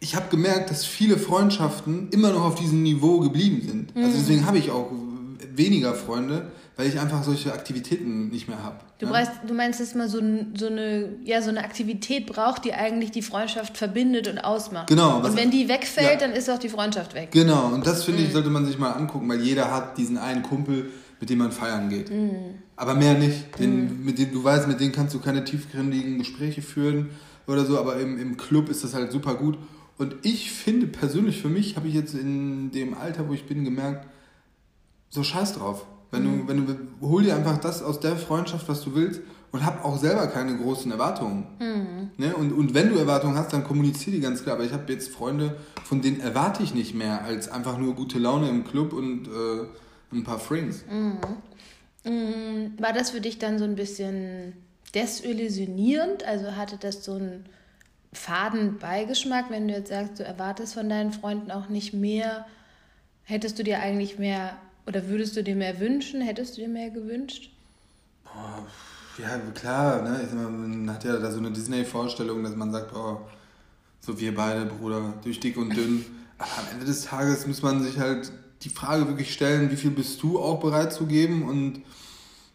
Ich 0.00 0.14
habe 0.14 0.26
gemerkt, 0.30 0.70
dass 0.70 0.84
viele 0.84 1.18
Freundschaften 1.18 2.08
immer 2.10 2.30
noch 2.30 2.44
auf 2.44 2.54
diesem 2.54 2.82
Niveau 2.82 3.20
geblieben 3.20 3.62
sind. 3.66 3.96
Mhm. 3.96 4.04
Also 4.04 4.18
deswegen 4.18 4.46
habe 4.46 4.58
ich 4.58 4.70
auch 4.70 4.90
weniger 5.54 5.94
Freunde, 5.94 6.50
weil 6.76 6.88
ich 6.88 7.00
einfach 7.00 7.22
solche 7.22 7.54
Aktivitäten 7.54 8.28
nicht 8.28 8.48
mehr 8.48 8.62
habe. 8.62 8.76
Du, 8.98 9.06
ja? 9.06 9.26
du 9.46 9.54
meinst, 9.54 9.80
dass 9.80 9.94
man 9.94 10.08
so, 10.08 10.20
so, 10.54 10.66
eine, 10.66 11.08
ja, 11.24 11.40
so 11.40 11.48
eine 11.48 11.64
Aktivität 11.64 12.26
braucht, 12.26 12.66
die 12.66 12.74
eigentlich 12.74 13.10
die 13.10 13.22
Freundschaft 13.22 13.78
verbindet 13.78 14.28
und 14.28 14.38
ausmacht. 14.38 14.88
Genau. 14.88 15.18
Und 15.18 15.36
wenn 15.36 15.50
die 15.50 15.68
wegfällt, 15.68 16.20
ja. 16.20 16.28
dann 16.28 16.32
ist 16.32 16.50
auch 16.50 16.58
die 16.58 16.68
Freundschaft 16.68 17.14
weg. 17.14 17.30
Genau, 17.32 17.68
und 17.68 17.86
das 17.86 18.04
finde 18.04 18.20
mhm. 18.20 18.26
ich, 18.26 18.32
sollte 18.32 18.50
man 18.50 18.66
sich 18.66 18.78
mal 18.78 18.92
angucken, 18.92 19.26
weil 19.28 19.40
jeder 19.40 19.70
hat 19.70 19.96
diesen 19.96 20.18
einen 20.18 20.42
Kumpel, 20.42 20.90
mit 21.18 21.30
dem 21.30 21.38
man 21.38 21.50
feiern 21.50 21.88
geht. 21.88 22.10
Mhm. 22.10 22.58
Aber 22.76 22.94
mehr 22.94 23.14
nicht. 23.14 23.58
Den, 23.58 24.00
mhm. 24.00 24.04
mit 24.04 24.18
dem, 24.18 24.32
du 24.32 24.44
weißt, 24.44 24.68
mit 24.68 24.78
denen 24.78 24.92
kannst 24.92 25.14
du 25.14 25.18
keine 25.18 25.44
tiefgründigen 25.44 26.18
Gespräche 26.18 26.60
führen 26.60 27.08
oder 27.46 27.64
so, 27.64 27.78
aber 27.78 27.98
im, 27.98 28.18
im 28.18 28.36
Club 28.36 28.68
ist 28.68 28.84
das 28.84 28.92
halt 28.92 29.12
super 29.12 29.34
gut. 29.34 29.56
Und 29.96 30.14
ich 30.22 30.52
finde 30.52 30.86
persönlich, 30.88 31.40
für 31.40 31.48
mich 31.48 31.76
habe 31.76 31.88
ich 31.88 31.94
jetzt 31.94 32.14
in 32.14 32.70
dem 32.70 32.92
Alter, 32.92 33.28
wo 33.28 33.32
ich 33.32 33.46
bin, 33.46 33.64
gemerkt, 33.64 34.06
so 35.08 35.22
scheiß 35.22 35.54
drauf. 35.54 35.86
Wenn 36.10 36.24
du, 36.24 36.30
mhm. 36.30 36.48
wenn 36.48 36.66
du, 36.66 37.08
hol 37.08 37.22
dir 37.22 37.34
einfach 37.34 37.58
das 37.58 37.82
aus 37.82 38.00
der 38.00 38.16
Freundschaft, 38.16 38.68
was 38.68 38.82
du 38.82 38.94
willst 38.94 39.20
und 39.52 39.64
hab 39.64 39.84
auch 39.84 39.98
selber 39.98 40.26
keine 40.28 40.56
großen 40.56 40.90
Erwartungen. 40.90 41.46
Mhm. 41.58 42.10
Ne? 42.16 42.34
Und, 42.36 42.52
und 42.52 42.74
wenn 42.74 42.90
du 42.90 42.98
Erwartungen 42.98 43.36
hast, 43.36 43.52
dann 43.52 43.64
kommunizier 43.64 44.12
die 44.12 44.20
ganz 44.20 44.42
klar. 44.42 44.56
Aber 44.56 44.64
ich 44.64 44.72
habe 44.72 44.92
jetzt 44.92 45.10
Freunde, 45.10 45.56
von 45.84 46.02
denen 46.02 46.20
erwarte 46.20 46.62
ich 46.62 46.74
nicht 46.74 46.94
mehr 46.94 47.24
als 47.24 47.48
einfach 47.48 47.78
nur 47.78 47.94
gute 47.94 48.18
Laune 48.18 48.48
im 48.48 48.64
Club 48.64 48.92
und 48.92 49.26
äh, 49.26 49.66
ein 50.12 50.24
paar 50.24 50.38
Frings. 50.38 50.84
Mhm. 50.90 51.18
mhm. 52.04 52.72
War 52.78 52.92
das 52.92 53.10
für 53.10 53.20
dich 53.20 53.38
dann 53.38 53.58
so 53.58 53.64
ein 53.64 53.74
bisschen 53.74 54.54
desillusionierend? 54.94 56.24
Also 56.24 56.56
hatte 56.56 56.76
das 56.78 57.04
so 57.04 57.14
einen 57.14 57.46
faden 58.12 58.78
Beigeschmack, 58.78 59.50
wenn 59.50 59.68
du 59.68 59.74
jetzt 59.74 59.90
sagst, 59.90 60.20
du 60.20 60.24
erwartest 60.24 60.74
von 60.74 60.88
deinen 60.88 61.12
Freunden 61.12 61.50
auch 61.50 61.68
nicht 61.68 61.92
mehr? 61.92 62.46
Hättest 63.24 63.58
du 63.58 63.64
dir 63.64 63.80
eigentlich 63.80 64.18
mehr 64.18 64.56
oder 64.86 65.08
würdest 65.08 65.36
du 65.36 65.42
dir 65.42 65.56
mehr 65.56 65.80
wünschen? 65.80 66.20
Hättest 66.20 66.56
du 66.56 66.62
dir 66.62 66.68
mehr 66.68 66.90
gewünscht? 66.90 67.50
Boah, 68.24 68.66
ja, 69.18 69.38
klar. 69.54 70.02
Ne? 70.02 70.20
Ich 70.24 70.32
man 70.32 70.90
hat 70.90 71.04
ja 71.04 71.18
da 71.18 71.30
so 71.30 71.38
eine 71.38 71.50
Disney-Vorstellung, 71.50 72.42
dass 72.42 72.54
man 72.54 72.72
sagt, 72.72 72.94
oh, 72.94 73.20
so 74.00 74.18
wir 74.20 74.34
beide, 74.34 74.66
Bruder, 74.66 75.14
durch 75.24 75.40
dick 75.40 75.56
und 75.56 75.76
dünn. 75.76 76.04
Aber 76.38 76.50
am 76.58 76.72
Ende 76.72 76.86
des 76.86 77.02
Tages 77.02 77.46
muss 77.46 77.62
man 77.62 77.82
sich 77.82 77.98
halt 77.98 78.30
die 78.62 78.68
Frage 78.68 79.08
wirklich 79.08 79.32
stellen, 79.32 79.70
wie 79.70 79.76
viel 79.76 79.90
bist 79.90 80.22
du 80.22 80.38
auch 80.38 80.60
bereit 80.60 80.92
zu 80.92 81.06
geben? 81.06 81.48
Und 81.48 81.82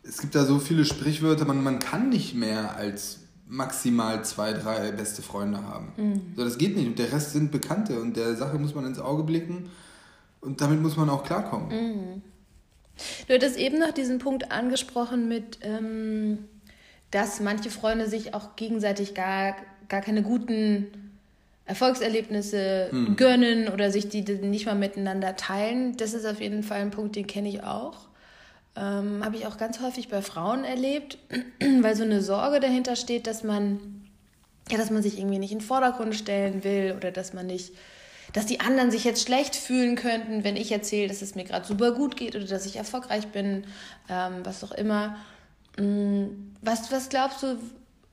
es 0.04 0.20
gibt 0.20 0.36
da 0.36 0.46
so 0.46 0.60
viele 0.60 0.86
Sprichwörter, 0.86 1.46
man, 1.46 1.64
man 1.64 1.80
kann 1.80 2.10
nicht 2.10 2.36
mehr 2.36 2.76
als 2.76 3.20
maximal 3.48 4.24
zwei, 4.24 4.54
drei 4.54 4.92
beste 4.92 5.22
Freunde 5.22 5.64
haben. 5.64 5.92
Mhm. 5.98 6.22
So, 6.38 6.46
das 6.46 6.58
geht 6.58 6.78
nicht. 6.78 6.88
Und 6.88 7.00
der 7.00 7.12
Rest 7.12 7.34
sind 7.34 7.52
Bekannte 7.52 8.00
und 8.00 8.16
der 8.16 8.36
Sache 8.36 8.58
muss 8.58 8.74
man 8.74 8.86
ins 8.86 9.00
Auge 9.00 9.24
blicken 9.24 9.70
und 10.42 10.60
damit 10.62 10.82
muss 10.82 10.98
man 10.98 11.10
auch 11.10 11.24
klarkommen. 11.24 11.70
Mhm. 11.70 12.22
Du 13.28 13.34
hattest 13.34 13.58
eben 13.58 13.80
noch 13.80 13.92
diesen 13.92 14.20
Punkt 14.20 14.52
angesprochen 14.52 15.28
mit, 15.28 15.60
ähm, 15.62 16.40
dass 17.12 17.40
manche 17.40 17.70
Freunde 17.70 18.08
sich 18.08 18.34
auch 18.34 18.56
gegenseitig 18.56 19.14
gar, 19.14 19.56
gar 19.88 20.02
keine 20.02 20.24
guten 20.24 20.88
Erfolgserlebnisse 21.66 22.90
mhm. 22.92 23.16
gönnen 23.16 23.68
oder 23.70 23.92
sich 23.92 24.10
die 24.10 24.22
nicht 24.22 24.66
mal 24.66 24.76
miteinander 24.76 25.36
teilen. 25.36 25.96
Das 25.98 26.14
ist 26.14 26.26
auf 26.26 26.42
jeden 26.42 26.64
Fall 26.64 26.82
ein 26.82 26.92
Punkt, 26.92 27.16
den 27.16 27.28
kenne 27.28 27.50
ich 27.50 27.64
auch. 27.64 28.10
Ähm, 28.76 29.24
Habe 29.24 29.36
ich 29.36 29.46
auch 29.46 29.58
ganz 29.58 29.82
häufig 29.82 30.10
bei 30.10 30.22
Frauen 30.22 30.64
erlebt, 30.64 31.18
weil 31.82 31.96
so 31.96 32.04
eine 32.04 32.22
Sorge 32.22 32.60
dahinter 32.60 32.96
steht, 32.96 33.28
dass 33.28 33.44
man, 33.44 33.80
ja, 34.70 34.78
dass 34.78 34.90
man 34.90 35.02
sich 35.02 35.18
irgendwie 35.18 35.40
nicht 35.40 35.52
in 35.52 35.60
den 35.60 35.66
Vordergrund 35.66 36.16
stellen 36.16 36.64
will 36.64 36.94
oder 36.98 37.12
dass 37.12 37.34
man 37.34 37.48
nicht 37.48 37.74
dass 38.34 38.46
die 38.46 38.60
anderen 38.60 38.92
sich 38.92 39.04
jetzt 39.04 39.26
schlecht 39.26 39.56
fühlen 39.56 39.96
könnten, 39.96 40.44
wenn 40.44 40.56
ich 40.56 40.72
erzähle, 40.72 41.08
dass 41.08 41.22
es 41.22 41.36
mir 41.36 41.44
gerade 41.44 41.66
super 41.66 41.92
gut 41.92 42.16
geht 42.16 42.36
oder 42.36 42.46
dass 42.46 42.66
ich 42.66 42.78
erfolgreich 42.78 43.28
bin, 43.28 43.66
ähm, 44.10 44.34
was 44.44 44.64
auch 44.64 44.72
immer. 44.72 45.18
Mm, 45.78 46.26
was, 46.62 46.92
was 46.92 47.10
glaubst 47.10 47.44
du, 47.44 47.58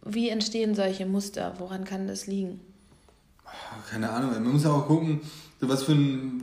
wie 0.05 0.29
entstehen 0.29 0.75
solche 0.75 1.07
Muster? 1.07 1.55
Woran 1.59 1.85
kann 1.85 2.07
das 2.07 2.27
liegen? 2.27 2.61
Keine 3.91 4.11
Ahnung, 4.11 4.33
man 4.33 4.53
muss 4.53 4.65
ja 4.65 4.71
auch 4.71 4.87
gucken, 4.87 5.21
was 5.61 5.85
für 5.85 5.93
ein, 5.93 6.43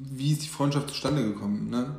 wie 0.00 0.32
ist 0.32 0.42
die 0.42 0.48
Freundschaft 0.48 0.88
zustande 0.88 1.22
gekommen. 1.22 1.70
Ne? 1.70 1.96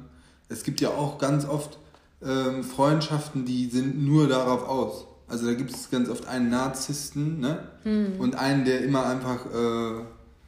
Es 0.50 0.64
gibt 0.64 0.82
ja 0.82 0.90
auch 0.90 1.18
ganz 1.18 1.46
oft 1.46 1.78
ähm, 2.24 2.64
Freundschaften, 2.64 3.46
die 3.46 3.70
sind 3.70 4.04
nur 4.04 4.28
darauf 4.28 4.68
aus. 4.68 5.06
Also 5.28 5.48
da 5.48 5.54
gibt 5.54 5.72
es 5.72 5.90
ganz 5.90 6.08
oft 6.10 6.28
einen 6.28 6.50
Narzissten 6.50 7.40
ne? 7.40 7.68
Hm. 7.84 8.20
und 8.20 8.36
einen, 8.36 8.64
der 8.64 8.84
immer 8.84 9.06
einfach 9.08 9.46
äh, 9.48 10.04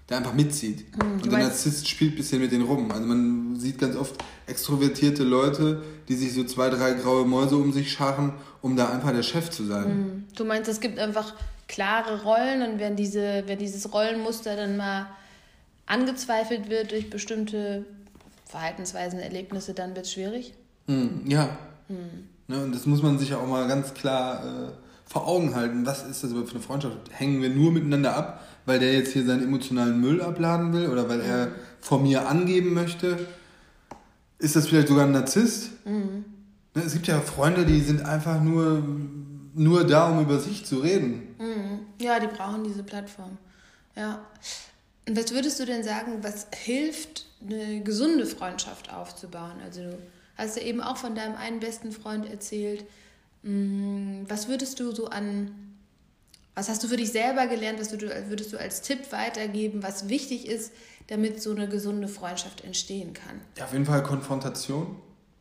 der 0.10 0.18
einfach 0.18 0.34
mitzieht. 0.34 0.86
Mhm, 0.96 1.14
und 1.14 1.32
der 1.32 1.40
Narzisst 1.40 1.88
spielt 1.88 2.14
ein 2.14 2.18
bisschen 2.18 2.42
mit 2.42 2.52
denen 2.52 2.66
rum. 2.66 2.92
Also 2.92 3.06
man 3.06 3.60
sieht 3.60 3.80
ganz 3.80 3.96
oft 3.96 4.16
extrovertierte 4.46 5.24
Leute, 5.24 5.84
die 6.08 6.16
sich 6.16 6.34
so 6.34 6.44
zwei, 6.44 6.70
drei 6.70 6.94
graue 6.94 7.26
Mäuse 7.26 7.58
um 7.58 7.74
sich 7.74 7.92
scharren, 7.92 8.34
um 8.62 8.76
da 8.76 8.90
einfach 8.90 9.12
der 9.12 9.24
Chef 9.24 9.50
zu 9.50 9.66
sein. 9.66 9.88
Mhm. 9.88 10.24
Du 10.36 10.46
meinst, 10.46 10.70
es 10.70 10.80
gibt 10.80 11.00
einfach 11.00 11.34
klare 11.68 12.24
Rollen 12.24 12.62
und 12.62 12.80
wenn, 12.80 12.96
diese, 12.96 13.44
wenn 13.46 13.60
dieses 13.60 13.94
Rollenmuster 13.94 14.56
dann 14.56 14.78
mal 14.78 15.08
angezweifelt 15.86 16.70
wird 16.70 16.92
durch 16.92 17.10
bestimmte 17.10 17.86
Verhaltensweisen, 18.46 19.20
Erlebnisse, 19.20 19.74
dann 19.74 19.96
wird 19.96 20.06
es 20.06 20.14
schwierig? 20.14 20.54
Mhm, 20.88 21.24
ja. 21.26 21.58
Mhm. 21.90 22.30
Ne, 22.48 22.64
und 22.64 22.74
das 22.74 22.86
muss 22.86 23.04
man 23.04 23.20
sich 23.20 23.30
ja 23.30 23.38
auch 23.38 23.48
mal 23.48 23.68
ganz 23.68 23.94
klar 23.94 24.44
äh, 24.46 24.72
vor 25.06 25.28
Augen 25.28 25.54
halten. 25.54 25.86
Was 25.86 26.06
ist 26.06 26.24
das 26.24 26.32
überhaupt 26.32 26.50
für 26.50 26.56
eine 26.56 26.64
Freundschaft? 26.64 26.98
Hängen 27.12 27.42
wir 27.42 27.50
nur 27.50 27.72
miteinander 27.72 28.16
ab? 28.16 28.42
Weil 28.67 28.79
der 28.79 28.93
jetzt 28.93 29.13
hier 29.13 29.25
seinen 29.25 29.43
emotionalen 29.43 30.00
Müll 30.00 30.21
abladen 30.21 30.74
will 30.74 30.89
oder 30.89 31.09
weil 31.09 31.21
er 31.21 31.53
vor 31.79 32.00
mir 32.00 32.27
angeben 32.27 32.74
möchte? 32.74 33.17
Ist 34.39 34.55
das 34.55 34.67
vielleicht 34.67 34.89
sogar 34.89 35.05
ein 35.05 35.13
Narzisst? 35.13 35.71
Mhm. 35.86 36.25
Es 36.75 36.93
gibt 36.93 37.07
ja 37.07 37.21
Freunde, 37.21 37.65
die 37.65 37.79
sind 37.79 38.05
einfach 38.05 38.41
nur, 38.41 38.83
nur 39.55 39.88
da, 39.88 40.09
um 40.12 40.21
über 40.21 40.38
sich 40.38 40.65
zu 40.65 40.79
reden. 40.79 41.36
Mhm. 41.39 41.79
Ja, 42.00 42.19
die 42.19 42.27
brauchen 42.27 42.65
diese 42.65 42.83
Plattform. 42.83 43.38
Ja. 43.95 44.19
Und 45.07 45.17
was 45.17 45.33
würdest 45.33 45.59
du 45.62 45.65
denn 45.65 45.83
sagen, 45.83 46.17
was 46.21 46.47
hilft, 46.53 47.25
eine 47.41 47.81
gesunde 47.81 48.25
Freundschaft 48.25 48.93
aufzubauen? 48.93 49.55
Also 49.63 49.81
du 49.81 49.97
hast 50.36 50.57
ja 50.57 50.63
eben 50.63 50.81
auch 50.81 50.97
von 50.97 51.15
deinem 51.15 51.38
einen 51.38 51.62
besten 51.62 51.93
Freund 51.93 52.29
erzählt. 52.29 52.83
Mm, 53.43 54.24
was 54.27 54.50
würdest 54.50 54.81
du 54.81 54.91
so 54.91 55.07
an 55.07 55.51
was 56.58 56.70
hast 56.70 56.84
du 56.84 56.88
für 56.88 56.98
dich 56.98 57.12
selber 57.12 57.46
gelernt, 57.46 57.80
was 57.80 57.92
würdest 57.92 58.52
du 58.52 58.60
als 58.60 58.82
Tipp 58.82 59.12
weitergeben, 59.12 59.84
was 59.84 60.10
wichtig 60.10 60.48
ist, 60.48 60.72
damit 61.06 61.40
so 61.40 61.52
eine 61.52 61.70
gesunde 61.70 62.08
Freundschaft 62.08 62.64
entstehen 62.64 63.14
kann? 63.14 63.40
Ja, 63.58 63.66
auf 63.66 63.74
jeden 63.74 63.86
Fall 63.86 64.02
Konfrontation. 64.02 64.96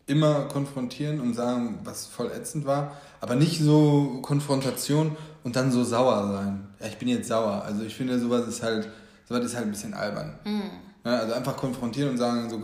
Immer 0.07 0.43
konfrontieren 0.43 1.21
und 1.21 1.33
sagen, 1.33 1.79
was 1.85 2.05
voll 2.05 2.31
ätzend 2.31 2.67
war. 2.67 2.99
Aber 3.23 3.35
nicht 3.35 3.59
so 3.59 4.19
Konfrontation 4.21 5.17
und 5.43 5.57
dann 5.57 5.73
so 5.73 5.85
sauer 5.85 6.33
sein. 6.35 6.69
Ja, 6.81 6.87
ich 6.87 6.99
bin 6.99 7.09
jetzt 7.09 7.29
sauer. 7.29 7.63
Also 7.65 7.83
ich 7.85 7.95
finde, 7.95 8.21
sowas 8.21 8.47
ist 8.47 8.63
halt, 8.63 8.87
sowas 9.27 9.43
ist 9.43 9.57
halt 9.57 9.65
ein 9.65 9.71
bisschen 9.71 9.95
albern. 9.95 10.39
Mhm. 10.45 10.71
Ja, 11.03 11.21
also 11.21 11.33
einfach 11.33 11.57
konfrontieren 11.57 12.11
und 12.11 12.19
sagen, 12.19 12.51
so, 12.51 12.61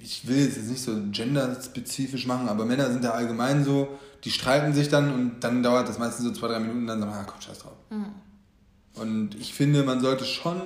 ich 0.00 0.26
will 0.26 0.44
jetzt 0.44 0.68
nicht 0.68 0.82
so 0.82 0.92
genderspezifisch 1.10 2.26
machen, 2.26 2.48
aber 2.48 2.64
Männer 2.64 2.90
sind 2.90 3.04
da 3.04 3.10
allgemein 3.10 3.64
so, 3.64 3.88
die 4.24 4.30
streiten 4.30 4.72
sich 4.72 4.88
dann 4.88 5.12
und 5.12 5.40
dann 5.40 5.62
dauert 5.62 5.88
das 5.88 5.98
meistens 5.98 6.26
so 6.26 6.32
zwei, 6.32 6.48
drei 6.48 6.60
Minuten 6.60 6.80
und 6.80 6.86
dann 6.86 7.00
sagen 7.00 7.12
wir, 7.12 7.18
ah, 7.18 7.24
komm, 7.24 7.40
scheiß 7.40 7.58
drauf. 7.58 7.76
Mhm. 7.90 8.06
Und 8.94 9.34
ich 9.36 9.54
finde, 9.54 9.82
man 9.82 10.00
sollte 10.00 10.24
schon 10.24 10.60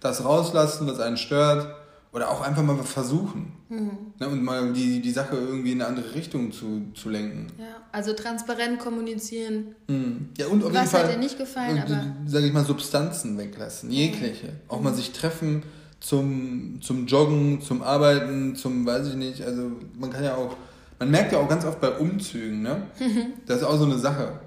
das 0.00 0.24
rauslassen, 0.24 0.86
was 0.86 1.00
einen 1.00 1.16
stört 1.16 1.74
oder 2.12 2.30
auch 2.30 2.40
einfach 2.40 2.62
mal 2.62 2.76
versuchen. 2.82 3.52
Mhm. 3.68 3.90
Ne, 4.18 4.28
und 4.28 4.42
mal 4.42 4.72
die, 4.72 5.00
die 5.00 5.10
Sache 5.10 5.36
irgendwie 5.36 5.72
in 5.72 5.82
eine 5.82 5.88
andere 5.88 6.14
Richtung 6.14 6.52
zu, 6.52 6.90
zu 6.94 7.10
lenken. 7.10 7.48
Ja, 7.58 7.66
also 7.92 8.14
transparent 8.14 8.78
kommunizieren. 8.78 9.74
Mhm. 9.88 10.30
Ja, 10.38 10.46
und 10.46 10.64
auf 10.64 10.72
was 10.72 10.80
jeden 10.80 10.90
Fall, 10.90 11.04
hat 11.04 11.14
dir 11.14 11.18
nicht 11.18 11.38
gefallen, 11.38 11.82
aber... 11.82 12.06
Sag 12.26 12.42
ich 12.42 12.52
mal, 12.52 12.64
Substanzen 12.64 13.36
weglassen, 13.36 13.90
jegliche. 13.90 14.54
Auch 14.68 14.80
mal 14.80 14.94
sich 14.94 15.12
treffen 15.12 15.62
zum, 16.00 16.80
zum 16.80 17.06
Joggen, 17.06 17.60
zum 17.60 17.82
Arbeiten, 17.82 18.56
zum, 18.56 18.86
weiß 18.86 19.08
ich 19.08 19.14
nicht, 19.14 19.42
also 19.42 19.72
man 19.98 20.10
kann 20.10 20.24
ja 20.24 20.36
auch 20.36 20.56
man 20.98 21.10
merkt 21.10 21.32
ja 21.32 21.38
auch 21.38 21.48
ganz 21.48 21.64
oft 21.64 21.80
bei 21.80 21.90
Umzügen, 21.90 22.62
ne? 22.62 22.82
Das 23.46 23.58
ist 23.58 23.64
auch 23.64 23.76
so 23.76 23.84
eine 23.84 23.98
Sache. 23.98 24.40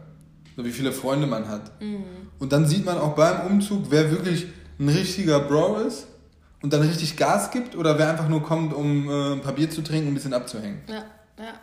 So 0.58 0.66
wie 0.66 0.72
viele 0.72 0.92
Freunde 0.92 1.28
man 1.28 1.48
hat. 1.48 1.82
Mhm. 1.82 2.04
Und 2.40 2.52
dann 2.52 2.66
sieht 2.66 2.86
man 2.86 2.98
auch 2.98 3.16
beim 3.16 3.48
Umzug, 3.48 3.86
wer 3.90 4.12
wirklich 4.12 4.48
ein 4.80 4.90
richtiger 4.90 5.40
Bro 5.40 5.78
ist 5.78 6.08
und 6.62 6.74
dann 6.74 6.82
richtig 6.82 7.16
Gas 7.16 7.52
gibt 7.52 7.76
oder 7.76 7.98
wer 7.98 8.10
einfach 8.10 8.28
nur 8.28 8.44
kommt, 8.44 8.74
um 8.74 9.10
äh, 9.10 9.34
ein 9.34 9.42
paar 9.42 9.54
Bier 9.54 9.70
zu 9.70 9.82
trinken 9.82 10.08
und 10.08 10.12
ein 10.12 10.16
bisschen 10.16 10.34
abzuhängen. 10.34 10.82
Ja, 10.88 11.06
ja. 11.38 11.54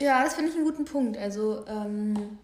Ja, 0.00 0.24
das 0.24 0.34
finde 0.34 0.50
ich 0.50 0.56
einen 0.56 0.64
guten 0.64 0.84
Punkt. 0.84 1.18
Also, 1.18 1.64
ähm, 1.66 2.38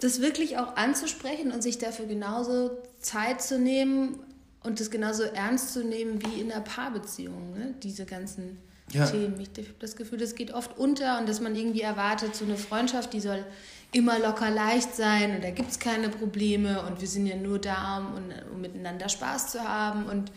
das 0.00 0.20
wirklich 0.20 0.58
auch 0.58 0.76
anzusprechen 0.76 1.52
und 1.52 1.62
sich 1.62 1.78
dafür 1.78 2.06
genauso 2.06 2.70
Zeit 3.00 3.42
zu 3.42 3.58
nehmen 3.58 4.18
und 4.64 4.80
das 4.80 4.90
genauso 4.90 5.22
ernst 5.22 5.72
zu 5.72 5.84
nehmen 5.84 6.20
wie 6.24 6.40
in 6.40 6.50
einer 6.50 6.62
Paarbeziehung. 6.62 7.52
Ne? 7.52 7.74
Diese 7.82 8.04
ganzen 8.04 8.58
ja. 8.92 9.06
Themen. 9.06 9.38
Ich 9.40 9.48
habe 9.48 9.74
das 9.78 9.96
Gefühl, 9.96 10.18
das 10.18 10.34
geht 10.34 10.52
oft 10.52 10.76
unter 10.78 11.18
und 11.18 11.28
dass 11.28 11.40
man 11.40 11.54
irgendwie 11.54 11.82
erwartet, 11.82 12.34
so 12.34 12.44
eine 12.44 12.56
Freundschaft, 12.56 13.12
die 13.12 13.20
soll 13.20 13.44
immer 13.92 14.18
locker 14.18 14.50
leicht 14.50 14.94
sein 14.94 15.36
und 15.36 15.44
da 15.44 15.50
gibt 15.50 15.70
es 15.70 15.78
keine 15.78 16.08
Probleme 16.08 16.82
und 16.82 17.00
wir 17.00 17.08
sind 17.08 17.26
ja 17.26 17.36
nur 17.36 17.58
da, 17.58 17.98
um, 17.98 18.52
um 18.52 18.60
miteinander 18.60 19.08
Spaß 19.08 19.52
zu 19.52 19.60
haben. 19.60 20.06
Und 20.06 20.32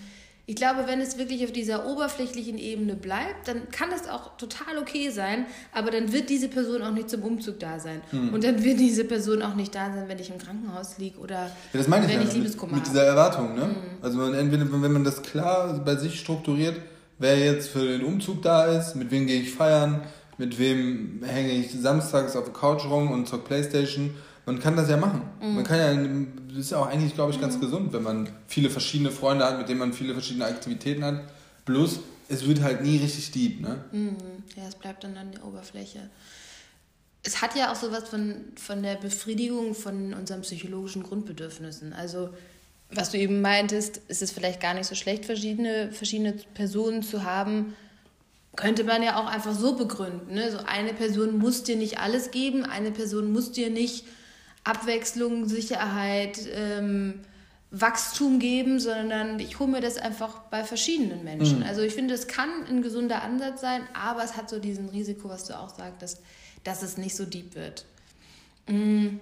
Ich 0.50 0.56
glaube, 0.56 0.88
wenn 0.88 1.01
es 1.01 1.18
wirklich 1.18 1.44
auf 1.44 1.51
dieser 1.51 1.86
oberflächlichen 1.86 2.58
Ebene 2.58 2.96
bleibt, 2.96 3.50
dann 3.50 3.70
kann 3.70 3.89
das 3.89 4.08
auch 4.08 4.38
total 4.38 4.77
okay 4.80 5.10
sein, 5.10 5.46
aber 5.74 5.92
dann 5.92 6.13
wird 6.13 6.30
diese 6.30 6.48
Person 6.48 6.82
auch 6.84 6.92
nicht 6.92 7.10
zum 7.10 7.22
Umzug 7.24 7.60
da 7.60 7.82
sein. 7.82 8.01
Mhm. 8.13 8.34
Und 8.34 8.46
dann 8.46 8.63
wird 8.63 8.80
diese 8.80 9.04
Person 9.04 9.42
auch 9.42 9.56
nicht 9.56 9.75
da 9.75 9.92
sein, 9.94 10.06
wenn 10.08 10.18
ich 10.20 10.30
im 10.30 10.38
Krankenhaus 10.38 11.00
liege 11.00 11.20
oder 11.20 11.48
ja, 11.48 11.51
das 11.74 11.89
meine 11.89 12.06
ich 12.06 12.13
wenn 12.13 12.22
ja, 12.22 12.27
ich 12.30 12.34
Liebeskummer 12.34 12.75
mit, 12.75 12.84
mit 12.84 12.94
dieser 12.94 13.04
Erwartung. 13.04 13.56
Ne? 13.56 13.66
Mhm. 13.66 13.75
Also 14.01 14.20
man, 14.20 14.34
entweder, 14.36 14.72
wenn 14.72 14.94
man 14.94 15.04
das 15.04 15.22
klar 15.22 15.82
bei 15.84 15.98
sich 15.98 16.18
strukturiert, 16.18 16.80
wer 17.20 17.38
jetzt 17.38 17.70
für 17.72 17.86
den 17.86 18.06
Umzug 18.06 18.42
da 18.42 18.68
ist, 18.68 18.96
mit 18.96 19.12
wem 19.12 19.27
gehe 19.27 19.42
ich 19.42 19.51
feiern, 19.51 20.06
mit 20.38 20.58
wem 20.58 21.24
hänge 21.25 21.51
ich 21.51 21.74
samstags 21.74 22.38
auf 22.38 22.46
der 22.46 22.54
Couch 22.54 22.86
rum 22.86 23.12
und 23.12 23.27
zur 23.27 23.44
Playstation. 23.44 24.12
Man 24.48 24.60
kann 24.62 24.77
das 24.77 24.89
ja 24.89 24.96
machen. 24.96 25.24
Mhm. 25.42 25.56
Man 25.56 25.63
kann 25.66 25.77
ja, 25.77 25.94
das 26.48 26.58
ist 26.58 26.72
ja 26.72 26.77
auch 26.77 26.88
eigentlich, 26.88 27.13
glaube 27.13 27.34
ich, 27.34 27.42
ganz 27.42 27.58
mhm. 27.58 27.62
gesund, 27.62 27.94
wenn 27.94 28.01
man 28.01 28.30
viele 28.48 28.70
verschiedene 28.70 29.12
Freunde 29.12 29.44
hat, 29.44 29.58
mit 29.58 29.68
denen 29.68 29.80
man 29.80 29.92
viele 29.92 30.13
verschiedene 30.13 30.46
Aktivitäten 30.46 31.04
hat. 31.04 31.22
Bloß, 31.66 32.00
es 32.30 32.48
wird 32.48 32.62
halt 32.62 32.82
nie 32.82 32.96
richtig 32.96 33.30
deep, 33.32 33.60
ne? 33.60 33.84
Mhm. 33.92 34.16
Ja, 34.56 34.63
es 34.66 34.75
bleibt 34.75 35.04
dann 35.04 35.18
an 35.18 35.34
der 35.34 35.46
Oberfläche. 35.46 36.10
Es 37.24 37.42
hat 37.42 37.58
ja 37.58 37.74
auch 37.74 37.75
sowas 37.75 38.08
von, 38.08 38.36
von 38.56 38.82
der 38.84 38.96
Befriedigung 38.96 39.75
von 39.75 40.13
unseren 40.13 40.42
psychologischen 40.44 41.04
Grundbedürfnissen. 41.04 41.92
Also, 41.92 42.30
was 42.89 43.12
du 43.12 43.18
eben 43.18 43.42
meintest, 43.42 43.98
ist 44.08 44.22
es 44.22 44.32
vielleicht 44.32 44.62
gar 44.62 44.74
nicht 44.75 44.88
so 44.88 44.96
schlecht, 44.96 45.25
verschiedene, 45.25 45.92
verschiedene 45.92 46.32
Personen 46.54 47.04
zu 47.04 47.25
haben, 47.25 47.75
könnte 48.56 48.86
man 48.86 49.04
ja 49.04 49.20
auch 49.20 49.27
einfach 49.27 49.54
so 49.54 49.75
begründen. 49.75 50.36
Ne? 50.36 50.50
So 50.50 50.60
eine 50.60 50.94
Person 50.94 51.38
muss 51.38 51.63
dir 51.63 51.75
nicht 51.75 52.00
alles 52.00 52.32
geben, 52.32 52.63
eine 52.63 52.92
Person 52.92 53.34
muss 53.34 53.51
dir 53.51 53.70
nicht 53.70 54.06
Abwechslung, 54.68 55.48
Sicherheit, 55.48 56.40
ähm, 56.54 57.22
Wachstum 57.72 58.40
geben, 58.40 58.80
sondern 58.80 59.40
ich 59.40 59.60
hole 59.60 59.70
mir 59.70 59.82
das 59.82 59.98
einfach 59.98 60.40
bei 60.50 60.64
verschiedenen 60.64 61.24
Menschen. 61.24 61.60
Mhm. 61.60 61.66
Also 61.66 61.82
ich 61.82 61.94
finde, 61.94 62.14
es 62.14 62.28
kann 62.28 62.50
ein 62.70 62.82
gesunder 62.82 63.24
Ansatz 63.24 63.62
sein, 63.62 63.82
aber 63.94 64.24
es 64.24 64.38
hat 64.38 64.50
so 64.50 64.60
diesen 64.60 64.90
Risiko, 64.90 65.30
was 65.30 65.46
du 65.46 65.58
auch 65.58 65.76
sagtest, 65.76 66.22
dass 66.64 66.82
es 66.82 66.98
nicht 66.98 67.16
so 67.16 67.26
deep 67.26 67.56
wird. 67.56 67.86
Mhm. 68.68 69.20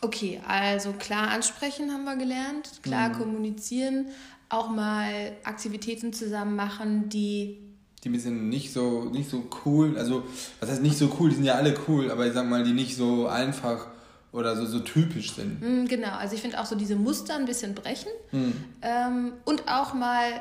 Okay, 0.00 0.40
also 0.46 0.92
klar 0.92 1.30
ansprechen 1.30 1.92
haben 1.92 2.04
wir 2.04 2.16
gelernt, 2.16 2.82
klar 2.82 3.10
mhm. 3.10 3.12
kommunizieren, 3.14 4.06
auch 4.48 4.68
mal 4.68 5.32
Aktivitäten 5.44 6.12
zusammen 6.12 6.56
machen, 6.56 7.08
die 7.08 7.58
die 8.02 8.08
ein 8.08 8.12
bisschen 8.12 8.48
nicht 8.48 8.72
so, 8.72 9.04
nicht 9.04 9.30
so 9.30 9.44
cool, 9.64 9.96
also 9.96 10.24
was 10.58 10.68
heißt 10.68 10.82
nicht 10.82 10.98
so 10.98 11.16
cool, 11.20 11.30
die 11.30 11.36
sind 11.36 11.44
ja 11.44 11.54
alle 11.54 11.74
cool, 11.86 12.10
aber 12.10 12.26
ich 12.26 12.32
sag 12.32 12.48
mal, 12.48 12.64
die 12.64 12.72
nicht 12.72 12.96
so 12.96 13.28
einfach 13.28 13.86
oder 14.32 14.56
so, 14.56 14.66
so 14.66 14.80
typisch 14.80 15.32
sind. 15.34 15.60
Mm, 15.60 15.86
genau, 15.86 16.12
also 16.16 16.34
ich 16.34 16.40
finde 16.40 16.60
auch 16.60 16.66
so 16.66 16.74
diese 16.74 16.96
Muster 16.96 17.36
ein 17.36 17.44
bisschen 17.44 17.74
brechen 17.74 18.10
mhm. 18.32 18.54
ähm, 18.80 19.32
und 19.44 19.68
auch 19.68 19.92
mal 19.94 20.40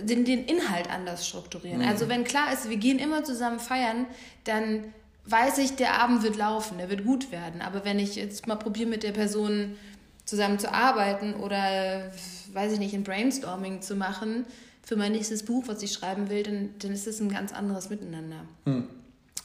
den, 0.00 0.24
den 0.24 0.44
Inhalt 0.44 0.90
anders 0.90 1.26
strukturieren. 1.28 1.80
Mhm. 1.80 1.88
Also 1.88 2.08
wenn 2.08 2.24
klar 2.24 2.52
ist, 2.52 2.68
wir 2.68 2.76
gehen 2.76 2.98
immer 2.98 3.24
zusammen 3.24 3.60
feiern, 3.60 4.06
dann 4.44 4.84
weiß 5.26 5.58
ich, 5.58 5.76
der 5.76 6.00
Abend 6.00 6.22
wird 6.22 6.36
laufen, 6.36 6.78
der 6.78 6.88
wird 6.88 7.04
gut 7.04 7.32
werden. 7.32 7.60
Aber 7.60 7.84
wenn 7.84 7.98
ich 7.98 8.16
jetzt 8.16 8.46
mal 8.46 8.56
probiere, 8.56 8.88
mit 8.88 9.02
der 9.02 9.12
Person 9.12 9.76
zusammen 10.24 10.58
zu 10.58 10.72
arbeiten 10.72 11.34
oder, 11.34 12.10
weiß 12.52 12.72
ich 12.72 12.78
nicht, 12.78 12.94
ein 12.94 13.04
Brainstorming 13.04 13.82
zu 13.82 13.96
machen, 13.96 14.46
für 14.82 14.96
mein 14.96 15.12
nächstes 15.12 15.44
Buch, 15.44 15.64
was 15.66 15.82
ich 15.82 15.92
schreiben 15.92 16.30
will, 16.30 16.44
dann, 16.44 16.70
dann 16.78 16.92
ist 16.92 17.06
es 17.06 17.20
ein 17.20 17.28
ganz 17.28 17.52
anderes 17.52 17.90
Miteinander. 17.90 18.44
Hm. 18.64 18.84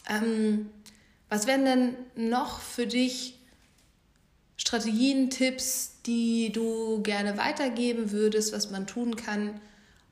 Ähm, 0.08 0.70
was 1.29 1.48
wären 1.48 1.65
denn 1.65 1.96
noch 2.15 2.60
für 2.60 2.86
dich 2.86 3.39
Strategien, 4.62 5.32
Tipps, 5.32 5.94
die 6.06 6.51
du 6.51 7.01
gerne 7.01 7.36
weitergeben 7.36 8.12
würdest, 8.12 8.53
was 8.53 8.70
man 8.70 8.86
tun 8.86 9.15
kann, 9.15 9.60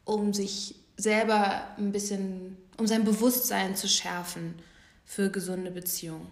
um 0.06 0.34
sich 0.34 0.74
selber 0.98 1.62
ein 1.77 1.91
bisschen, 1.91 2.58
um 2.77 2.88
sein 2.88 3.03
Bewusstsein 3.03 3.75
zu 3.75 3.88
schärfen 3.88 4.56
für 5.06 5.30
gesunde 5.30 5.69
Beziehungen? 5.69 6.26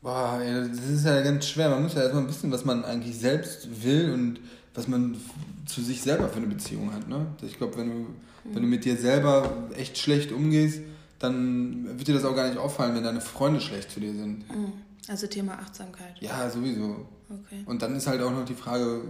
Boah, 0.00 0.40
das 0.42 0.88
ist 0.88 1.04
ja 1.04 1.20
ganz 1.20 1.46
schwer. 1.46 1.68
Man 1.68 1.82
muss 1.82 1.92
ja 1.92 2.04
erstmal 2.04 2.26
wissen, 2.26 2.50
was 2.50 2.64
man 2.64 2.86
eigentlich 2.86 3.18
selbst 3.18 3.84
will 3.84 4.10
und 4.10 4.40
was 4.72 4.88
man 4.88 5.20
zu 5.66 5.82
sich 5.82 6.00
selber 6.00 6.30
für 6.30 6.38
eine 6.38 6.46
Beziehung 6.46 6.94
hat. 6.94 7.06
Ne? 7.06 7.26
Ich 7.42 7.58
glaube, 7.58 7.76
wenn 7.76 7.90
du, 7.90 7.94
mhm. 7.96 8.08
wenn 8.44 8.62
du 8.62 8.68
mit 8.68 8.86
dir 8.86 8.96
selber 8.96 9.68
echt 9.76 9.98
schlecht 9.98 10.32
umgehst, 10.32 10.80
dann 11.18 11.98
wird 11.98 12.08
dir 12.08 12.14
das 12.14 12.24
auch 12.24 12.34
gar 12.34 12.48
nicht 12.48 12.58
auffallen, 12.58 12.94
wenn 12.94 13.04
deine 13.04 13.20
Freunde 13.20 13.60
schlecht 13.60 13.90
zu 13.90 14.00
dir 14.00 14.14
sind. 14.14 14.48
Mhm. 14.48 14.72
Also 15.08 15.26
Thema 15.26 15.54
Achtsamkeit. 15.54 16.20
Ja, 16.20 16.48
sowieso. 16.48 17.06
Okay. 17.28 17.62
Und 17.66 17.82
dann 17.82 17.96
ist 17.96 18.06
halt 18.06 18.22
auch 18.22 18.30
noch 18.30 18.44
die 18.44 18.54
Frage, 18.54 19.02